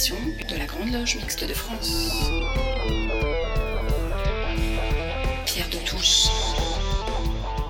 [0.00, 0.16] Émission
[0.48, 2.10] de la Grande Loge Mixte de France.
[5.44, 6.28] Pierre de Touche.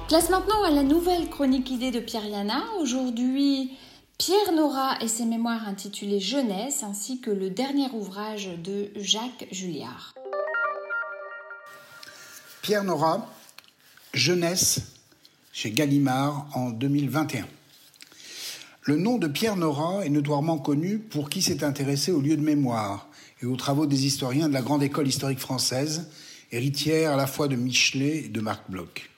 [0.06, 2.62] Place maintenant à la nouvelle chronique idée de Pierre Yana.
[2.78, 3.72] Aujourd'hui,
[4.16, 10.14] Pierre Nora et ses mémoires intitulées Jeunesse, ainsi que le dernier ouvrage de Jacques Julliard.
[12.62, 13.26] Pierre Nora,
[14.14, 14.82] Jeunesse,
[15.52, 17.46] chez Gallimard en 2021.
[18.91, 22.43] Le nom de Pierre Nora est notoirement connu pour qui s'est intéressé aux lieux de
[22.43, 23.07] mémoire
[23.41, 26.11] et aux travaux des historiens de la grande école historique française,
[26.51, 29.09] héritière à la fois de Michelet et de Marc Bloch.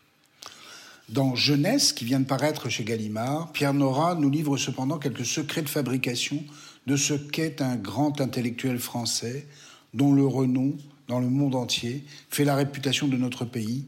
[1.09, 5.62] Dans Jeunesse, qui vient de paraître chez Gallimard, Pierre Nora nous livre cependant quelques secrets
[5.62, 6.45] de fabrication
[6.87, 9.47] de ce qu'est un grand intellectuel français
[9.95, 10.77] dont le renom
[11.09, 13.87] dans le monde entier fait la réputation de notre pays,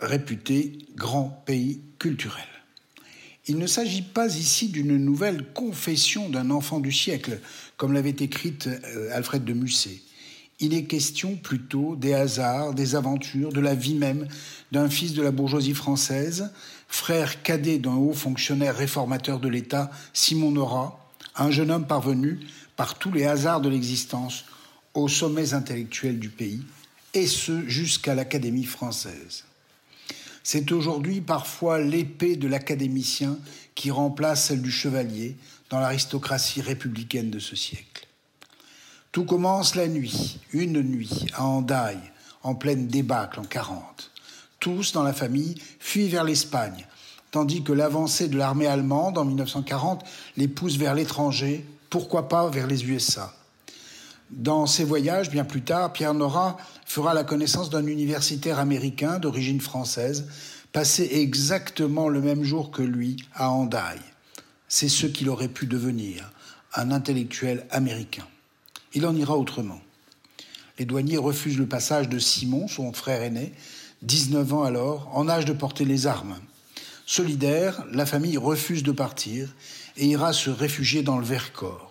[0.00, 2.57] réputé grand pays culturel.
[3.48, 7.40] Il ne s'agit pas ici d'une nouvelle confession d'un enfant du siècle,
[7.78, 10.02] comme l'avait écrite euh, Alfred de Musset.
[10.60, 14.28] Il est question plutôt des hasards, des aventures, de la vie même
[14.70, 16.50] d'un fils de la bourgeoisie française,
[16.88, 22.40] frère cadet d'un haut fonctionnaire réformateur de l'État, Simon Nora, un jeune homme parvenu,
[22.76, 24.44] par tous les hasards de l'existence,
[24.92, 26.60] aux sommets intellectuels du pays,
[27.14, 29.47] et ce jusqu'à l'Académie française.
[30.50, 33.36] C'est aujourd'hui parfois l'épée de l'académicien
[33.74, 35.36] qui remplace celle du chevalier
[35.68, 38.06] dans l'aristocratie républicaine de ce siècle.
[39.12, 42.00] Tout commence la nuit, une nuit, à Hendaye,
[42.42, 44.10] en pleine débâcle en 40.
[44.58, 46.86] Tous, dans la famille, fuient vers l'Espagne,
[47.30, 50.02] tandis que l'avancée de l'armée allemande en 1940
[50.38, 53.34] les pousse vers l'étranger, pourquoi pas vers les USA.
[54.30, 59.60] Dans ses voyages, bien plus tard, Pierre Nora fera la connaissance d'un universitaire américain d'origine
[59.60, 60.26] française,
[60.72, 64.00] passé exactement le même jour que lui à Hendaye.
[64.68, 66.30] C'est ce qu'il aurait pu devenir,
[66.74, 68.26] un intellectuel américain.
[68.92, 69.80] Il en ira autrement.
[70.78, 73.52] Les douaniers refusent le passage de Simon, son frère aîné,
[74.02, 76.38] 19 ans alors, en âge de porter les armes.
[77.06, 79.54] Solidaire, la famille refuse de partir
[79.96, 81.87] et ira se réfugier dans le Vercors.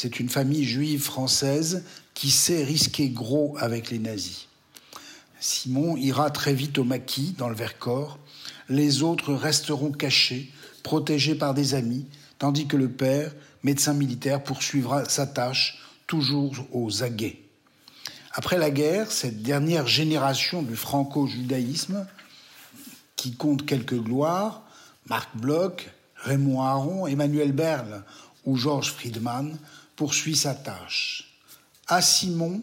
[0.00, 1.82] C'est une famille juive française
[2.14, 4.46] qui sait risquer gros avec les nazis.
[5.40, 8.20] Simon ira très vite au maquis, dans le Vercors.
[8.68, 10.52] Les autres resteront cachés,
[10.84, 12.06] protégés par des amis,
[12.38, 13.34] tandis que le père,
[13.64, 17.42] médecin militaire, poursuivra sa tâche, toujours aux aguets.
[18.34, 22.06] Après la guerre, cette dernière génération du franco-judaïsme,
[23.16, 24.62] qui compte quelques gloires,
[25.08, 28.04] Marc Bloch, Raymond Aron, Emmanuel Berle
[28.46, 29.58] ou Georges Friedman,
[29.98, 31.24] poursuit sa tâche.
[31.88, 32.62] À Simon,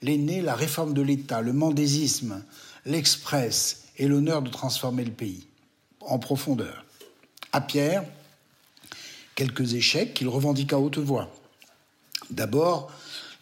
[0.00, 2.42] l'aîné, la réforme de l'État, le mendésisme,
[2.86, 5.46] l'Express et l'honneur de transformer le pays
[6.00, 6.86] en profondeur.
[7.52, 8.04] À Pierre,
[9.34, 11.30] quelques échecs qu'il revendiqua à haute voix.
[12.30, 12.90] D'abord,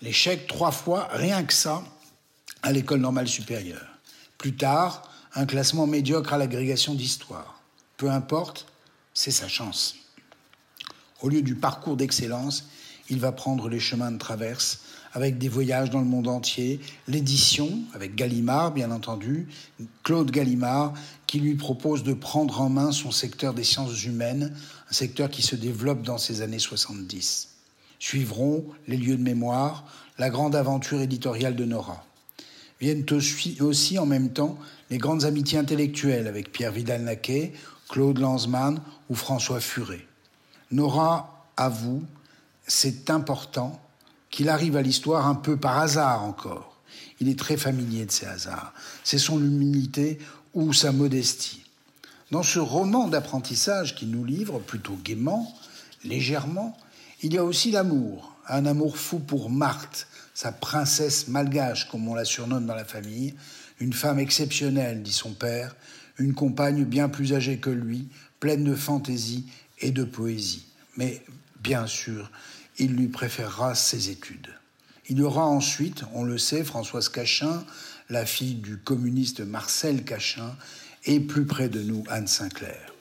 [0.03, 1.85] l'échec trois fois, rien que ça,
[2.65, 3.87] à l'école normale supérieure.
[4.39, 7.61] Plus tard, un classement médiocre à l'agrégation d'histoire.
[7.97, 8.67] Peu importe,
[9.15, 9.95] c'est sa chance.
[11.23, 12.65] Au lieu du parcours d'excellence,
[13.11, 14.81] il va prendre les chemins de traverse
[15.13, 19.49] avec des voyages dans le monde entier, l'édition avec Gallimard bien entendu,
[20.05, 20.95] Claude Gallimard
[21.27, 24.55] qui lui propose de prendre en main son secteur des sciences humaines,
[24.89, 27.49] un secteur qui se développe dans ces années 70.
[27.99, 29.85] Suivront les lieux de mémoire,
[30.19, 32.05] la grande aventure éditoriale de Nora.
[32.81, 33.05] Viennent
[33.61, 34.57] aussi, en même temps
[34.91, 37.53] les grandes amitiés intellectuelles avec Pierre Vidal-Naquet,
[37.89, 40.07] Claude Lanzmann ou François Furet.
[40.71, 42.03] Nora avoue,
[42.71, 43.81] c'est important,
[44.31, 46.77] qu'il arrive à l'histoire un peu par hasard encore.
[47.19, 48.73] Il est très familier de ces hasards.
[49.03, 50.21] C'est son humilité
[50.55, 51.65] ou sa modestie.
[52.31, 55.53] Dans ce roman d'apprentissage qui nous livre, plutôt gaiement,
[56.05, 56.79] légèrement,
[57.23, 62.15] il y a aussi l'amour, un amour fou pour Marthe, sa princesse malgache, comme on
[62.15, 63.35] la surnomme dans la famille,
[63.81, 65.75] une femme exceptionnelle, dit son père,
[66.19, 68.07] une compagne bien plus âgée que lui,
[68.39, 69.47] pleine de fantaisie
[69.81, 70.67] et de poésie.
[70.97, 71.21] Mais,
[71.63, 72.31] bien sûr,
[72.81, 74.49] il lui préférera ses études.
[75.09, 77.63] Il y aura ensuite, on le sait, Françoise Cachin,
[78.09, 80.57] la fille du communiste Marcel Cachin,
[81.05, 82.95] et plus près de nous, Anne Sinclair.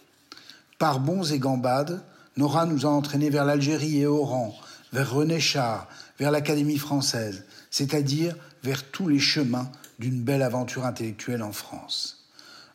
[0.78, 2.04] Par bons et gambades,
[2.36, 4.54] Nora nous a entraînés vers l'Algérie et Oran,
[4.92, 5.88] vers René Char,
[6.20, 12.26] vers l'Académie française, c'est-à-dire vers tous les chemins d'une belle aventure intellectuelle en France.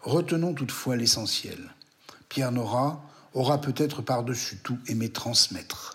[0.01, 1.59] Retenons toutefois l'essentiel.
[2.29, 3.03] Pierre Nora
[3.35, 5.94] aura peut-être par-dessus tout aimé transmettre.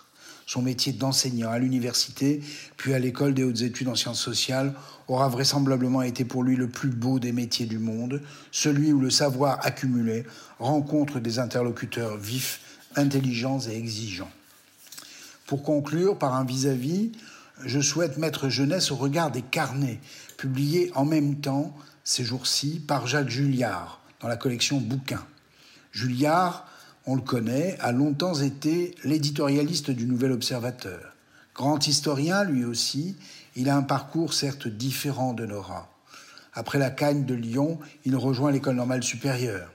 [0.50, 2.42] Son métier d'enseignant à l'université,
[2.76, 4.74] puis à l'école des hautes études en sciences sociales,
[5.06, 8.20] aura vraisemblablement été pour lui le plus beau des métiers du monde,
[8.50, 10.24] celui où le savoir accumulé
[10.58, 12.62] rencontre des interlocuteurs vifs,
[12.96, 14.32] intelligents et exigeants.
[15.46, 17.12] Pour conclure par un vis-à-vis,
[17.64, 20.00] je souhaite mettre jeunesse au regard des carnets,
[20.36, 21.72] publiés en même temps
[22.02, 25.24] ces jours-ci par Jacques Julliard dans la collection Bouquins.
[25.92, 26.66] Julliard
[27.10, 31.16] on le connaît, a longtemps été l'éditorialiste du Nouvel Observateur.
[31.56, 33.16] Grand historien lui aussi,
[33.56, 35.92] il a un parcours certes différent de Nora.
[36.54, 39.72] Après la Cagne de Lyon, il rejoint l'école normale supérieure.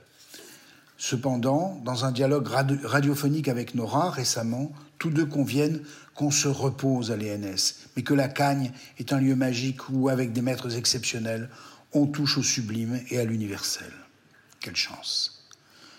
[0.96, 2.48] Cependant, dans un dialogue
[2.84, 5.82] radiophonique avec Nora récemment, tous deux conviennent
[6.14, 10.32] qu'on se repose à l'ENS, mais que la Cagne est un lieu magique où, avec
[10.32, 11.50] des maîtres exceptionnels,
[11.92, 13.92] on touche au sublime et à l'universel.
[14.58, 15.35] Quelle chance!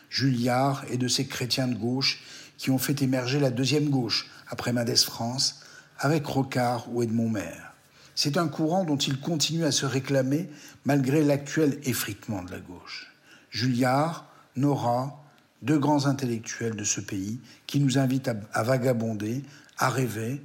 [0.09, 2.21] Julliard et de ces chrétiens de gauche
[2.57, 5.61] qui ont fait émerger la deuxième gauche après Mendès France,
[5.99, 7.73] avec Rocard ou Edmond Maire.
[8.15, 10.49] C'est un courant dont il continue à se réclamer
[10.85, 13.13] malgré l'actuel effritement de la gauche.
[13.51, 15.23] Julliard, Nora,
[15.61, 19.43] deux grands intellectuels de ce pays qui nous invitent à, à vagabonder,
[19.77, 20.41] à rêver,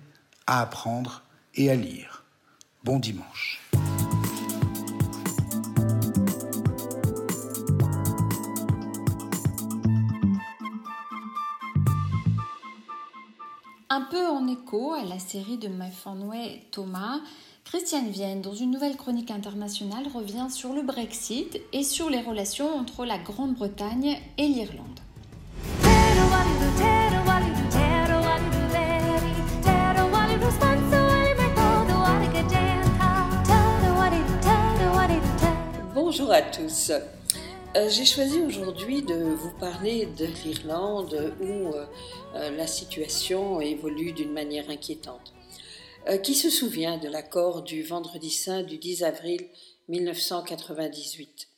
[0.47, 1.23] à apprendre
[1.55, 2.25] et à lire.
[2.85, 3.61] Bon dimanche.
[14.27, 17.21] En écho à la série de Fanway Thomas,
[17.65, 22.77] Christiane Vienne, dans une nouvelle chronique internationale, revient sur le Brexit et sur les relations
[22.77, 25.01] entre la Grande-Bretagne et l'Irlande.
[35.95, 36.93] Bonjour à tous.
[37.75, 41.87] Euh, j'ai choisi aujourd'hui de vous parler de l'Irlande où euh,
[42.35, 45.33] la situation évolue d'une manière inquiétante.
[46.23, 49.47] qui se souvient de l'accord du vendredi saint du 10 avril
[49.89, 51.49] 1998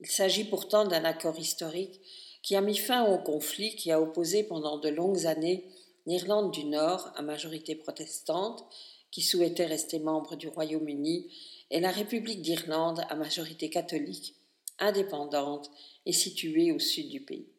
[0.00, 2.00] Il s'agit pourtant d'un accord historique
[2.42, 5.64] qui a mis fin au conflit qui a opposé pendant de longues années
[6.06, 8.64] l'Irlande du Nord, à majorité protestante,
[9.10, 11.30] qui souhaitait rester membre du Royaume-Uni,
[11.70, 14.34] et la République d'Irlande, à majorité catholique,
[14.78, 15.70] indépendante
[16.04, 17.51] et située au sud du pays.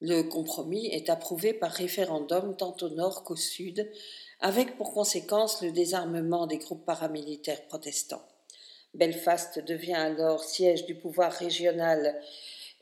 [0.00, 3.90] Le compromis est approuvé par référendum tant au nord qu'au sud,
[4.40, 8.24] avec pour conséquence le désarmement des groupes paramilitaires protestants.
[8.94, 12.18] Belfast devient alors siège du pouvoir régional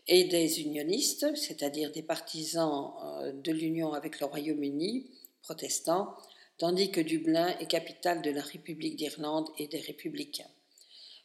[0.07, 5.11] et des unionistes, c'est-à-dire des partisans euh, de l'union avec le Royaume-Uni,
[5.43, 6.15] protestants,
[6.57, 10.49] tandis que Dublin est capitale de la République d'Irlande et des républicains.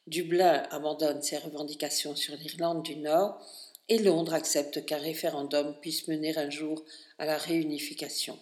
[0.08, 3.40] Dublin abandonne ses revendications sur l'Irlande du Nord
[3.90, 6.84] et Londres accepte qu'un référendum puisse mener un jour
[7.18, 8.40] à la réunification.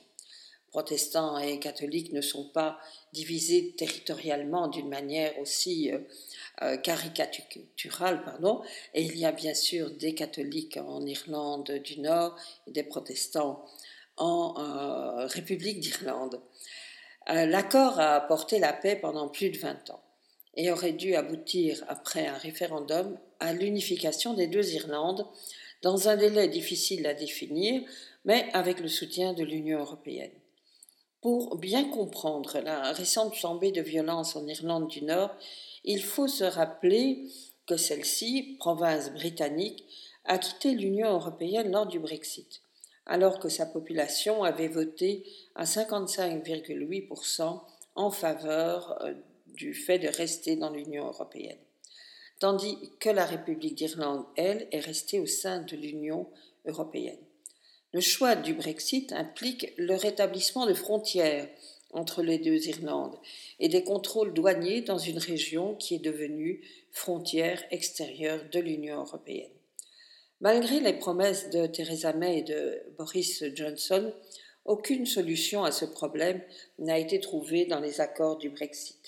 [0.69, 2.79] Protestants et catholiques ne sont pas
[3.11, 5.99] divisés territorialement d'une manière aussi euh,
[6.61, 8.61] euh, caricaturale, pardon,
[8.93, 12.37] et il y a bien sûr des catholiques en Irlande du Nord
[12.67, 13.65] et des protestants
[14.15, 16.41] en euh, République d'Irlande.
[17.27, 20.01] L'accord a apporté la paix pendant plus de 20 ans
[20.55, 25.25] et aurait dû aboutir, après un référendum, à l'unification des deux Irlandes
[25.81, 27.81] dans un délai difficile à définir,
[28.25, 30.31] mais avec le soutien de l'Union européenne.
[31.21, 35.35] Pour bien comprendre la récente flambée de violence en Irlande du Nord,
[35.83, 37.27] il faut se rappeler
[37.65, 39.85] que celle-ci, province britannique,
[40.25, 42.61] a quitté l'Union européenne lors du Brexit,
[43.05, 45.23] alors que sa population avait voté
[45.55, 47.61] à 55,8%
[47.95, 49.13] en faveur euh,
[49.61, 51.59] du fait de rester dans l'Union européenne,
[52.39, 56.27] tandis que la République d'Irlande, elle, est restée au sein de l'Union
[56.65, 57.19] européenne.
[57.93, 61.47] Le choix du Brexit implique le rétablissement de frontières
[61.91, 63.19] entre les deux Irlandes
[63.59, 69.51] et des contrôles douaniers dans une région qui est devenue frontière extérieure de l'Union européenne.
[70.39, 74.11] Malgré les promesses de Theresa May et de Boris Johnson,
[74.65, 76.41] aucune solution à ce problème
[76.79, 79.00] n'a été trouvée dans les accords du Brexit.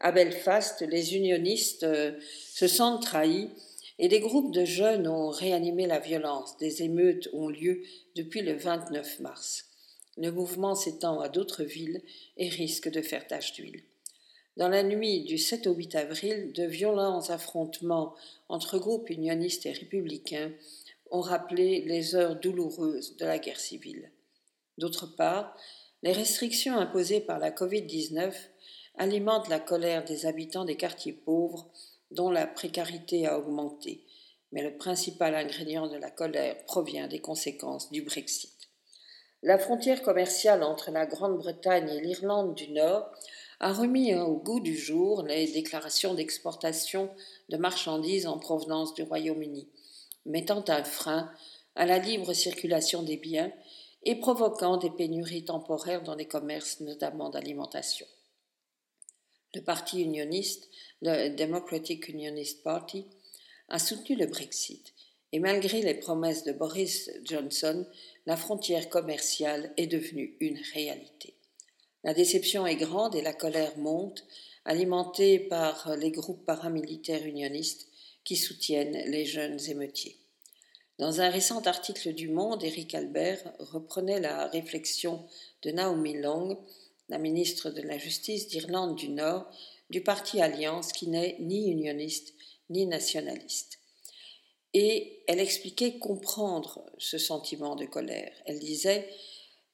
[0.00, 3.50] À Belfast, les unionistes euh, se sentent trahis
[3.98, 6.56] et des groupes de jeunes ont réanimé la violence.
[6.58, 7.82] Des émeutes ont lieu
[8.14, 9.66] depuis le 29 mars.
[10.16, 12.02] Le mouvement s'étend à d'autres villes
[12.36, 13.82] et risque de faire tache d'huile.
[14.56, 18.14] Dans la nuit du 7 au 8 avril, de violents affrontements
[18.48, 20.52] entre groupes unionistes et républicains
[21.10, 24.10] ont rappelé les heures douloureuses de la guerre civile.
[24.76, 25.56] D'autre part,
[26.02, 28.32] les restrictions imposées par la Covid-19
[28.98, 31.68] alimentent la colère des habitants des quartiers pauvres
[32.10, 34.04] dont la précarité a augmenté,
[34.52, 38.52] mais le principal ingrédient de la colère provient des conséquences du Brexit.
[39.42, 43.08] La frontière commerciale entre la Grande-Bretagne et l'Irlande du Nord
[43.60, 47.10] a remis au goût du jour les déclarations d'exportation
[47.48, 49.68] de marchandises en provenance du Royaume-Uni,
[50.26, 51.30] mettant un frein
[51.76, 53.52] à la libre circulation des biens
[54.02, 58.06] et provoquant des pénuries temporaires dans les commerces, notamment d'alimentation.
[59.54, 60.68] Le parti unioniste,
[61.00, 63.06] le Democratic Unionist Party,
[63.68, 64.92] a soutenu le Brexit,
[65.32, 67.86] et malgré les promesses de Boris Johnson,
[68.26, 71.34] la frontière commerciale est devenue une réalité.
[72.04, 74.24] La déception est grande et la colère monte,
[74.64, 77.88] alimentée par les groupes paramilitaires unionistes
[78.24, 80.18] qui soutiennent les jeunes émeutiers.
[80.98, 85.24] Dans un récent article du Monde, Eric Albert reprenait la réflexion
[85.62, 86.58] de Naomi Long,
[87.08, 89.50] la ministre de la Justice d'Irlande du Nord,
[89.90, 92.34] du parti Alliance qui n'est ni unioniste
[92.70, 93.78] ni nationaliste.
[94.74, 98.32] Et elle expliquait comprendre ce sentiment de colère.
[98.44, 99.08] Elle disait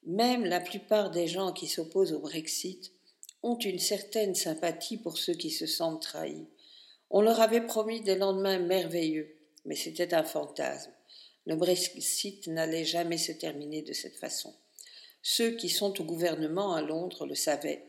[0.05, 2.93] Même la plupart des gens qui s'opposent au Brexit
[3.43, 6.47] ont une certaine sympathie pour ceux qui se sentent trahis.
[7.09, 10.91] On leur avait promis des lendemains merveilleux, mais c'était un fantasme.
[11.45, 14.53] Le Brexit n'allait jamais se terminer de cette façon.
[15.27, 17.87] Ceux qui sont au gouvernement à Londres le savaient,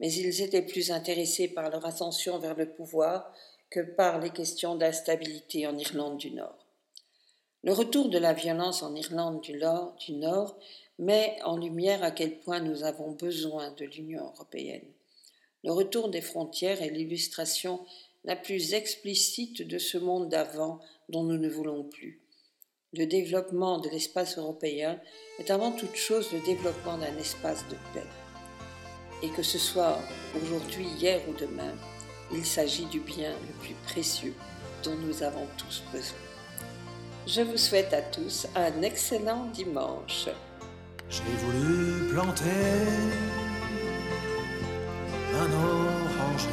[0.00, 3.34] mais ils étaient plus intéressés par leur ascension vers le pouvoir
[3.68, 6.64] que par les questions d'instabilité en Irlande du Nord.
[7.64, 9.52] Le retour de la violence en Irlande du
[10.14, 10.56] Nord,
[10.98, 14.90] met en lumière à quel point nous avons besoin de l'Union européenne.
[15.62, 17.84] Le retour des frontières est l'illustration
[18.24, 22.19] la plus explicite de ce monde d'avant dont nous ne voulons plus.
[22.92, 24.98] Le développement de l'espace européen
[25.38, 28.06] est avant toute chose le développement d'un espace de paix.
[29.22, 29.96] Et que ce soit
[30.34, 31.72] aujourd'hui, hier ou demain,
[32.32, 34.34] il s'agit du bien le plus précieux
[34.82, 36.18] dont nous avons tous besoin.
[37.28, 40.28] Je vous souhaite à tous un excellent dimanche.
[41.08, 42.42] J'ai voulu planter
[45.32, 46.48] un oranger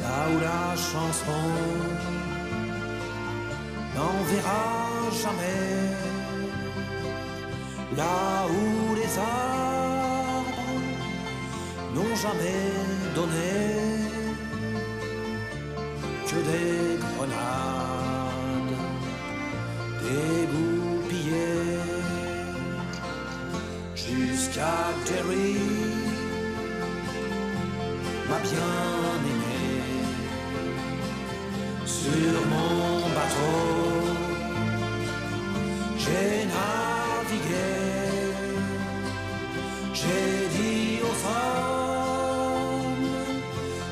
[0.00, 2.19] là où la chanson
[4.00, 5.66] n'en jamais,
[7.96, 10.68] là où les arbres
[11.94, 12.66] n'ont jamais
[13.14, 13.54] donné
[16.28, 18.78] que des grenades
[20.06, 21.80] dégoupillées
[23.94, 25.56] jusqu'à Terry,
[28.28, 29.82] ma bien-aimée,
[31.84, 33.89] sur mon bateau.
[36.10, 37.70] J'ai navigué,
[39.94, 43.06] j'ai dit aux hommes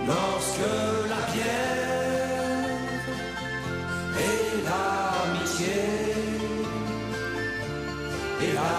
[0.06, 0.72] lorsque
[1.12, 2.68] la pierre
[4.26, 5.82] et l'amitié
[8.42, 8.78] et la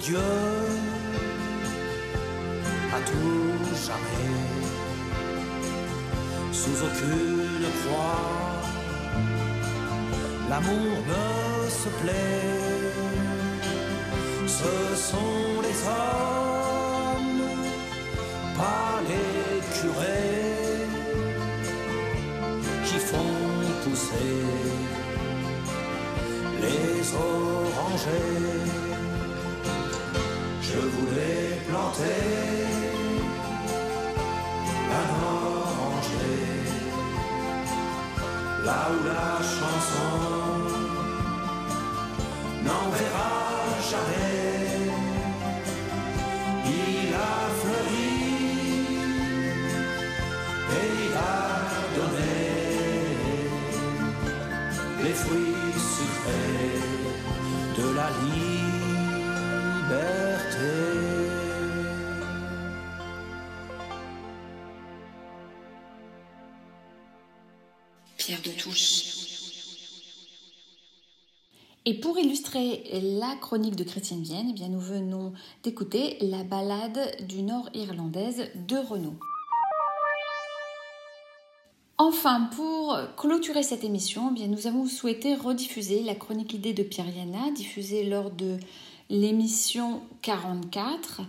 [0.00, 0.18] Vos dieux
[2.92, 4.38] à tout jamais,
[6.52, 8.62] sous aucune croix,
[10.48, 12.92] l'amour ne se plaît.
[14.46, 17.42] Ce sont les hommes,
[18.56, 20.86] pas les curés,
[22.84, 23.36] qui font
[23.84, 24.40] pousser
[26.60, 28.99] les orangers.
[30.72, 32.20] Je voulais planter
[34.98, 36.46] un oranger
[38.64, 40.12] là où la chanson
[42.64, 43.34] n'enverra
[43.90, 44.90] jamais.
[46.66, 48.12] Il a fleuri
[50.78, 51.40] et il a
[51.98, 52.36] donné
[55.02, 56.78] les fruits sucrés
[57.76, 58.08] de la
[59.90, 60.58] liberté.
[68.16, 69.04] Pierre de Touche.
[71.86, 72.84] Et pour illustrer
[73.18, 75.32] la chronique de Chrétienne Vienne, eh bien nous venons
[75.62, 79.14] d'écouter la ballade du Nord irlandaise de Renaud.
[81.96, 86.82] Enfin, pour clôturer cette émission, eh bien, nous avons souhaité rediffuser la chronique idée de
[86.82, 88.56] Pierre Yana, diffusée lors de
[89.10, 91.22] l'émission 44.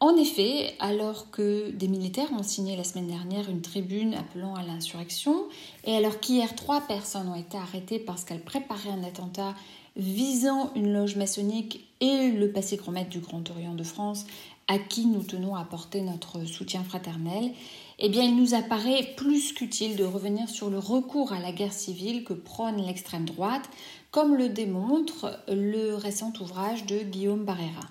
[0.00, 4.62] En effet, alors que des militaires ont signé la semaine dernière une tribune appelant à
[4.62, 5.44] l'insurrection,
[5.84, 9.54] et alors qu'hier trois personnes ont été arrêtées parce qu'elles préparaient un attentat
[9.96, 14.24] visant une loge maçonnique et le passé maître du Grand Orient de France,
[14.68, 17.52] à qui nous tenons à apporter notre soutien fraternel,
[17.98, 21.72] eh bien il nous apparaît plus qu'utile de revenir sur le recours à la guerre
[21.72, 23.68] civile que prône l'extrême droite,
[24.10, 27.86] comme le démontre le récent ouvrage de Guillaume Barrera.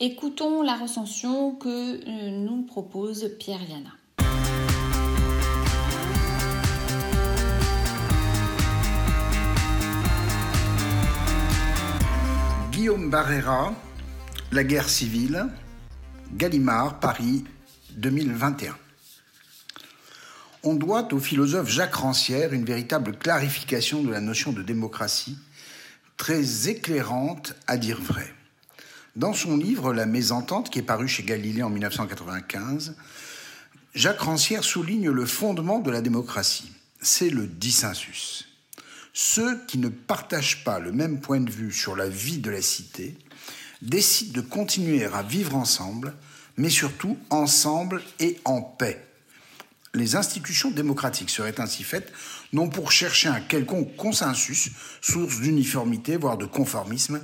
[0.00, 3.90] Écoutons la recension que euh, nous propose Pierre Yana.
[12.70, 13.74] Guillaume Barrera,
[14.52, 15.46] La guerre civile,
[16.32, 17.42] Gallimard, Paris,
[17.96, 18.76] 2021.
[20.62, 25.36] On doit au philosophe Jacques Rancière une véritable clarification de la notion de démocratie,
[26.18, 28.34] très éclairante à dire vrai.
[29.16, 32.94] Dans son livre La mésentente, qui est paru chez Galilée en 1995,
[33.94, 36.70] Jacques Rancière souligne le fondement de la démocratie.
[37.00, 38.48] C'est le dissensus.
[39.14, 42.62] Ceux qui ne partagent pas le même point de vue sur la vie de la
[42.62, 43.16] cité
[43.80, 46.14] décident de continuer à vivre ensemble,
[46.56, 49.04] mais surtout ensemble et en paix.
[49.94, 52.12] Les institutions démocratiques seraient ainsi faites
[52.52, 54.70] non pour chercher un quelconque consensus,
[55.00, 57.20] source d'uniformité, voire de conformisme,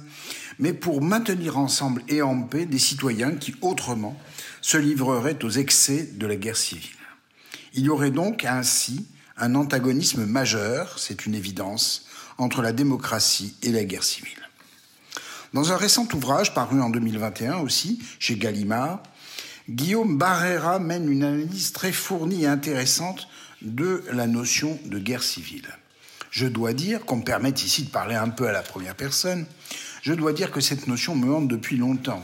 [0.59, 4.19] mais pour maintenir ensemble et en paix des citoyens qui, autrement,
[4.61, 6.91] se livreraient aux excès de la guerre civile.
[7.75, 9.07] Il y aurait donc ainsi
[9.37, 12.07] un antagonisme majeur, c'est une évidence,
[12.39, 14.39] entre la démocratie et la guerre civile.
[15.53, 19.03] Dans un récent ouvrage paru en 2021 aussi, chez Gallimard,
[19.69, 23.29] Guillaume Barrera mène une analyse très fournie et intéressante
[23.65, 25.69] de la notion de guerre civile.
[26.31, 29.47] Je dois dire, qu'on me permette ici de parler un peu à la première personne,
[30.03, 32.23] je dois dire que cette notion me hante depuis longtemps.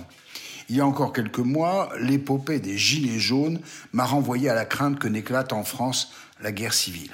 [0.68, 3.60] Il y a encore quelques mois, l'épopée des Gilets jaunes
[3.92, 7.12] m'a renvoyé à la crainte que n'éclate en France la guerre civile.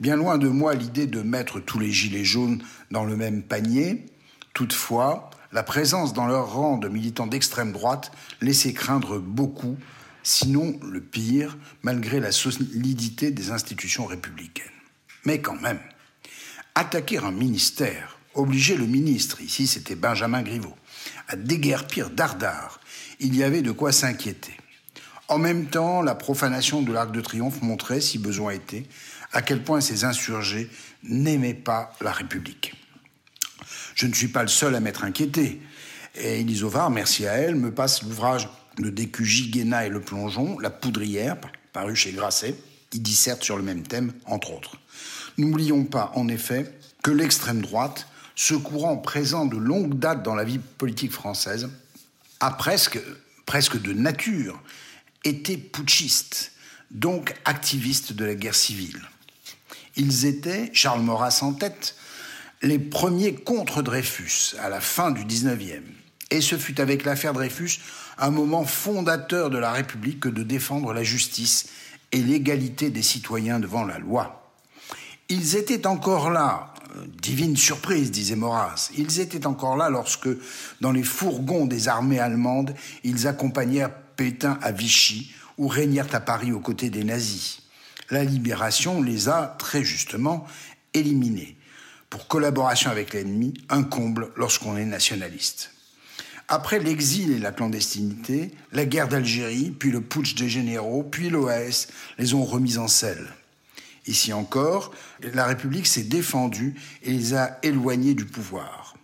[0.00, 4.06] Bien loin de moi l'idée de mettre tous les Gilets jaunes dans le même panier,
[4.54, 9.76] toutefois, la présence dans leur rang de militants d'extrême droite laissait craindre beaucoup,
[10.22, 14.66] sinon le pire, malgré la solidité des institutions républicaines.
[15.24, 15.80] Mais quand même,
[16.74, 20.76] attaquer un ministère, obliger le ministre, ici c'était Benjamin Griveaux,
[21.28, 22.80] à déguerpir dardard,
[23.20, 24.56] il y avait de quoi s'inquiéter.
[25.28, 28.84] En même temps, la profanation de l'Arc de Triomphe montrait, si besoin était,
[29.32, 30.68] à quel point ces insurgés
[31.04, 32.74] n'aimaient pas la République.
[33.94, 35.62] Je ne suis pas le seul à m'être inquiété.
[36.14, 38.48] Et Élise Ovard, merci à elle, me passe l'ouvrage
[38.78, 41.36] de DQJ Guéna et le plongeon, La poudrière,
[41.72, 42.56] paru chez Grasset,
[42.90, 44.78] qui disserte sur le même thème, entre autres.
[45.38, 50.44] N'oublions pas, en effet, que l'extrême droite, ce courant présent de longue date dans la
[50.44, 51.70] vie politique française,
[52.40, 52.98] a presque,
[53.46, 54.62] presque de nature
[55.24, 56.52] été putschiste,
[56.90, 59.00] donc activiste de la guerre civile.
[59.96, 61.94] Ils étaient, Charles Maurras en tête,
[62.62, 65.82] les premiers contre Dreyfus à la fin du 19e.
[66.32, 67.78] Et ce fut avec l'affaire Dreyfus
[68.16, 71.68] un moment fondateur de la République que de défendre la justice
[72.10, 74.50] et l'égalité des citoyens devant la loi.
[75.28, 76.72] Ils étaient encore là,
[77.20, 78.90] divine surprise, disait Maurras.
[78.96, 80.30] Ils étaient encore là lorsque,
[80.80, 82.74] dans les fourgons des armées allemandes,
[83.04, 87.60] ils accompagnèrent Pétain à Vichy, ou régnèrent à Paris aux côtés des nazis.
[88.08, 90.46] La libération les a, très justement,
[90.94, 91.58] éliminés.
[92.08, 95.72] Pour collaboration avec l'ennemi, un comble lorsqu'on est nationaliste.
[96.54, 101.86] Après l'exil et la clandestinité, la guerre d'Algérie, puis le putsch des généraux, puis l'OAS
[102.18, 103.26] les ont remis en selle.
[104.06, 104.92] Ici encore,
[105.32, 106.74] la République s'est défendue
[107.04, 108.94] et les a éloignés du pouvoir.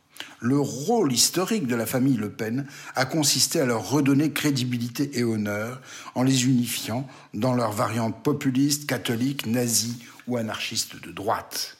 [0.40, 5.24] Le rôle historique de la famille Le Pen a consisté à leur redonner crédibilité et
[5.24, 5.80] honneur
[6.14, 11.78] en les unifiant dans leurs variantes populistes, catholiques, nazies ou anarchistes de droite.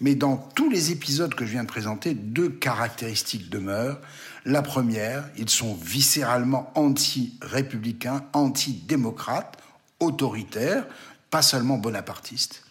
[0.00, 4.00] Mais dans tous les épisodes que je viens de présenter, deux caractéristiques demeurent.
[4.46, 9.56] La première, ils sont viscéralement anti-républicains, anti-démocrates,
[10.00, 10.86] autoritaires,
[11.30, 12.62] pas seulement bonapartistes.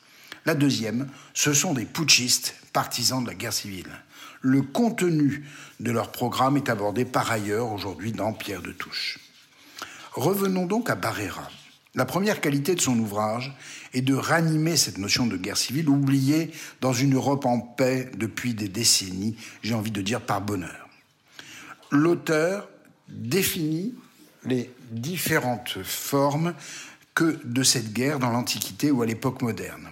[0.46, 3.90] La deuxième, ce sont des putschistes, partisans de la guerre civile.
[4.42, 5.46] Le contenu
[5.80, 9.20] de leur programme est abordé par ailleurs aujourd'hui dans Pierre de Touche.
[10.12, 11.50] Revenons donc à Barrera.
[11.96, 13.56] La première qualité de son ouvrage
[13.94, 16.52] est de ranimer cette notion de guerre civile oubliée
[16.82, 20.83] dans une Europe en paix depuis des décennies, j'ai envie de dire par bonheur.
[21.94, 22.70] L'auteur
[23.08, 23.94] définit
[24.46, 26.56] les différentes formes
[27.14, 29.88] que de cette guerre dans l'Antiquité ou à l'époque moderne.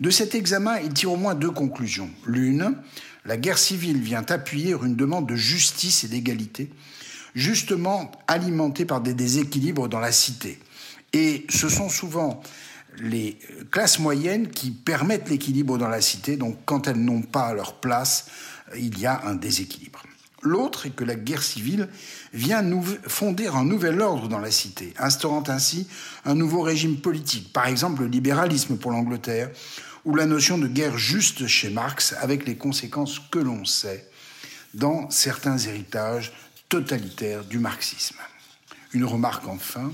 [0.00, 2.08] De cet examen, il tire au moins deux conclusions.
[2.24, 2.74] L'une,
[3.26, 6.70] la guerre civile vient appuyer une demande de justice et d'égalité,
[7.34, 10.58] justement alimentée par des déséquilibres dans la cité.
[11.12, 12.40] Et ce sont souvent
[12.98, 13.38] les
[13.70, 18.28] classes moyennes qui permettent l'équilibre dans la cité, donc quand elles n'ont pas leur place,
[18.74, 20.05] il y a un déséquilibre.
[20.46, 21.88] L'autre est que la guerre civile
[22.32, 22.64] vient
[23.08, 25.88] fonder un nouvel ordre dans la cité, instaurant ainsi
[26.24, 29.50] un nouveau régime politique, par exemple le libéralisme pour l'Angleterre,
[30.04, 34.08] ou la notion de guerre juste chez Marx, avec les conséquences que l'on sait
[34.72, 36.32] dans certains héritages
[36.68, 38.16] totalitaires du marxisme.
[38.92, 39.90] Une remarque enfin,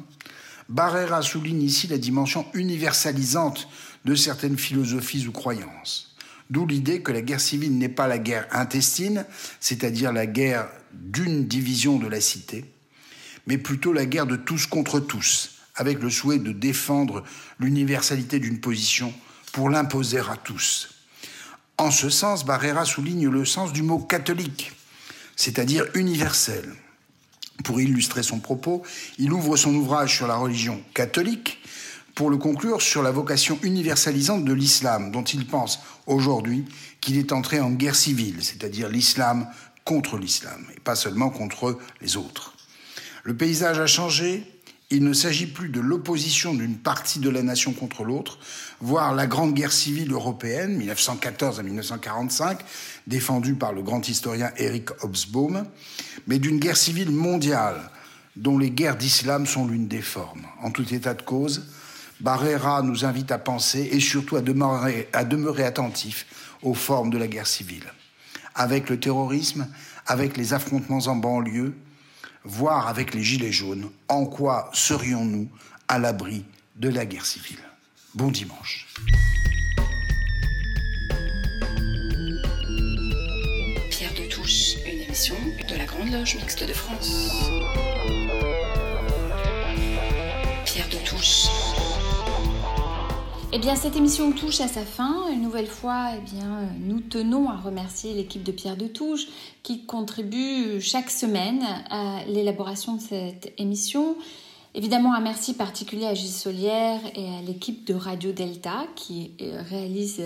[0.69, 3.69] Barrera souligne ici la dimension universalisante
[4.05, 6.12] de certaines philosophies ou croyances.
[6.53, 9.25] D'où l'idée que la guerre civile n'est pas la guerre intestine,
[9.59, 12.67] c'est-à-dire la guerre d'une division de la cité,
[13.47, 17.25] mais plutôt la guerre de tous contre tous, avec le souhait de défendre
[17.59, 19.15] l'universalité d'une position
[19.53, 20.91] pour l'imposer à tous.
[21.79, 24.73] En ce sens, Barrera souligne le sens du mot catholique,
[25.37, 26.71] c'est-à-dire universel.
[27.65, 28.83] Pour illustrer son propos,
[29.17, 31.62] il ouvre son ouvrage sur la religion catholique
[32.15, 36.65] pour le conclure sur la vocation universalisante de l'islam, dont il pense aujourd'hui
[37.01, 39.47] qu'il est entré en guerre civile, c'est-à-dire l'islam
[39.85, 42.55] contre l'islam, et pas seulement contre les autres.
[43.25, 44.45] Le paysage a changé,
[44.91, 48.39] il ne s'agit plus de l'opposition d'une partie de la nation contre l'autre,
[48.81, 52.59] voire la grande guerre civile européenne, 1914 à 1945,
[53.07, 55.67] défendue par le grand historien Eric Hobsbawm,
[56.27, 57.91] mais d'une guerre civile mondiale,
[58.37, 60.47] dont les guerres d'islam sont l'une des formes.
[60.63, 61.67] En tout état de cause,
[62.23, 66.25] Barrera nous invite à penser et surtout à demeurer, à demeurer attentif
[66.63, 67.93] aux formes de la guerre civile.
[68.55, 69.67] Avec le terrorisme,
[70.07, 71.75] avec les affrontements en banlieue,
[72.45, 75.49] voire avec les gilets jaunes, en quoi serions-nous
[75.89, 76.45] à l'abri
[76.77, 77.59] de la guerre civile?
[78.15, 78.87] Bon dimanche.
[83.91, 85.37] Pierre de Touche, une émission
[85.69, 87.51] de la Grande Loge Mixte de France.
[93.55, 95.29] Eh bien, cette émission touche à sa fin.
[95.31, 99.27] Une nouvelle fois, eh bien, nous tenons à remercier l'équipe de Pierre de Touche
[99.63, 104.17] qui contribue chaque semaine à l'élaboration de cette émission.
[104.75, 109.33] Évidemment, un merci particulier à Gilles Solière et à l'équipe de Radio Delta qui
[109.69, 110.23] réalise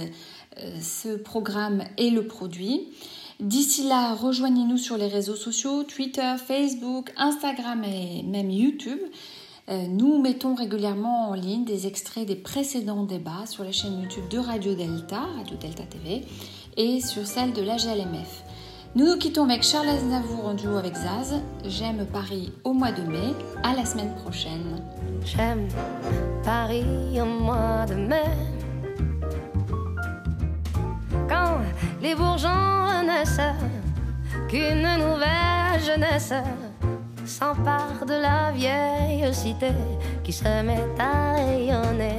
[0.59, 2.83] euh, ce programme et le produit.
[3.41, 9.01] D'ici là, rejoignez-nous sur les réseaux sociaux, Twitter, Facebook, Instagram et même YouTube.
[9.69, 14.29] Euh, nous mettons régulièrement en ligne des extraits des précédents débats sur la chaîne YouTube
[14.31, 16.25] de Radio Delta, Radio Delta TV,
[16.77, 18.45] et sur celle de la GLMF.
[18.95, 21.35] Nous nous quittons avec Charles Aznavour en duo avec Zaz.
[21.65, 23.35] J'aime Paris au mois de mai.
[23.65, 24.81] À la semaine prochaine.
[25.25, 25.67] J'aime
[26.45, 28.23] Paris au mois de mai.
[31.29, 31.59] Quand
[32.01, 33.41] les bourgeons naissent,
[34.49, 36.33] qu'une nouvelle jeunesse
[37.27, 39.73] s'empare de la vieille cité
[40.23, 42.17] qui se met à rayonner.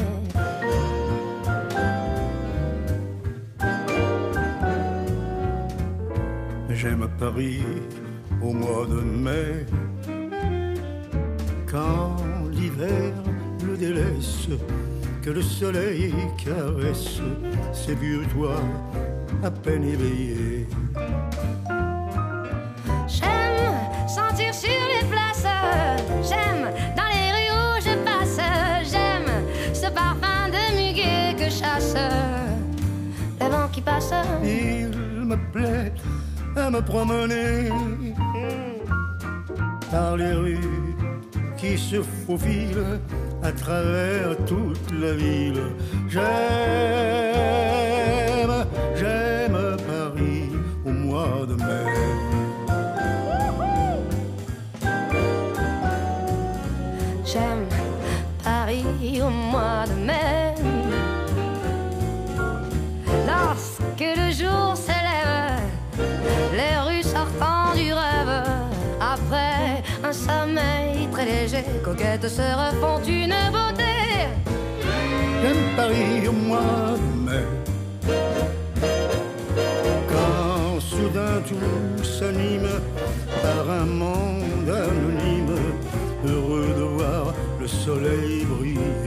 [6.70, 7.64] J'aime Paris
[8.42, 9.66] au mois de mai,
[11.66, 12.16] quand
[12.52, 13.14] l'hiver
[13.66, 14.48] le délaisse,
[15.22, 17.22] que le soleil caresse
[17.74, 18.64] ses vieux toits
[19.44, 20.57] à peine éveillé.
[33.88, 34.14] Passe.
[34.44, 34.90] Il
[35.32, 35.94] me plaît
[36.56, 37.70] à me promener
[39.92, 40.96] par les rues
[41.58, 43.00] qui se faufilent
[43.44, 45.64] à travers toute la ville.
[46.10, 46.26] J'aime,
[49.00, 49.60] j'aime
[49.90, 50.50] Paris
[50.86, 51.86] au mois de mai.
[57.30, 57.66] J'aime
[58.44, 60.57] Paris au mois de mai.
[64.00, 66.08] Lorsque le jour se lève,
[66.52, 68.44] les rues sortant du rêve,
[69.00, 74.28] après un sommeil très léger, coquettes se refont une beauté.
[75.42, 77.46] J'aime Paris au mois de mai.
[80.10, 82.70] Quand soudain tout s'anime
[83.42, 85.56] par un monde anonyme,
[86.26, 89.07] heureux de voir le soleil briller.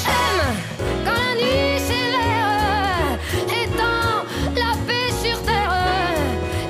[0.02, 0.44] J'aime
[1.06, 3.18] quand la nuit s'éveille,
[3.64, 4.26] étend
[4.56, 5.74] la paix sur terre,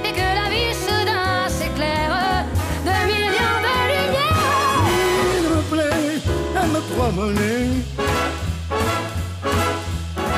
[0.05, 2.45] et que la vie soudain s'éclaire
[2.86, 4.86] de millions de lumières.
[5.38, 6.22] Il me plaît
[6.55, 7.62] à me promener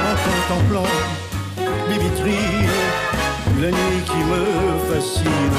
[0.08, 0.94] en contemplant
[1.90, 2.78] les vitrines,
[3.62, 4.42] la nuit qui me
[4.90, 5.58] fascine.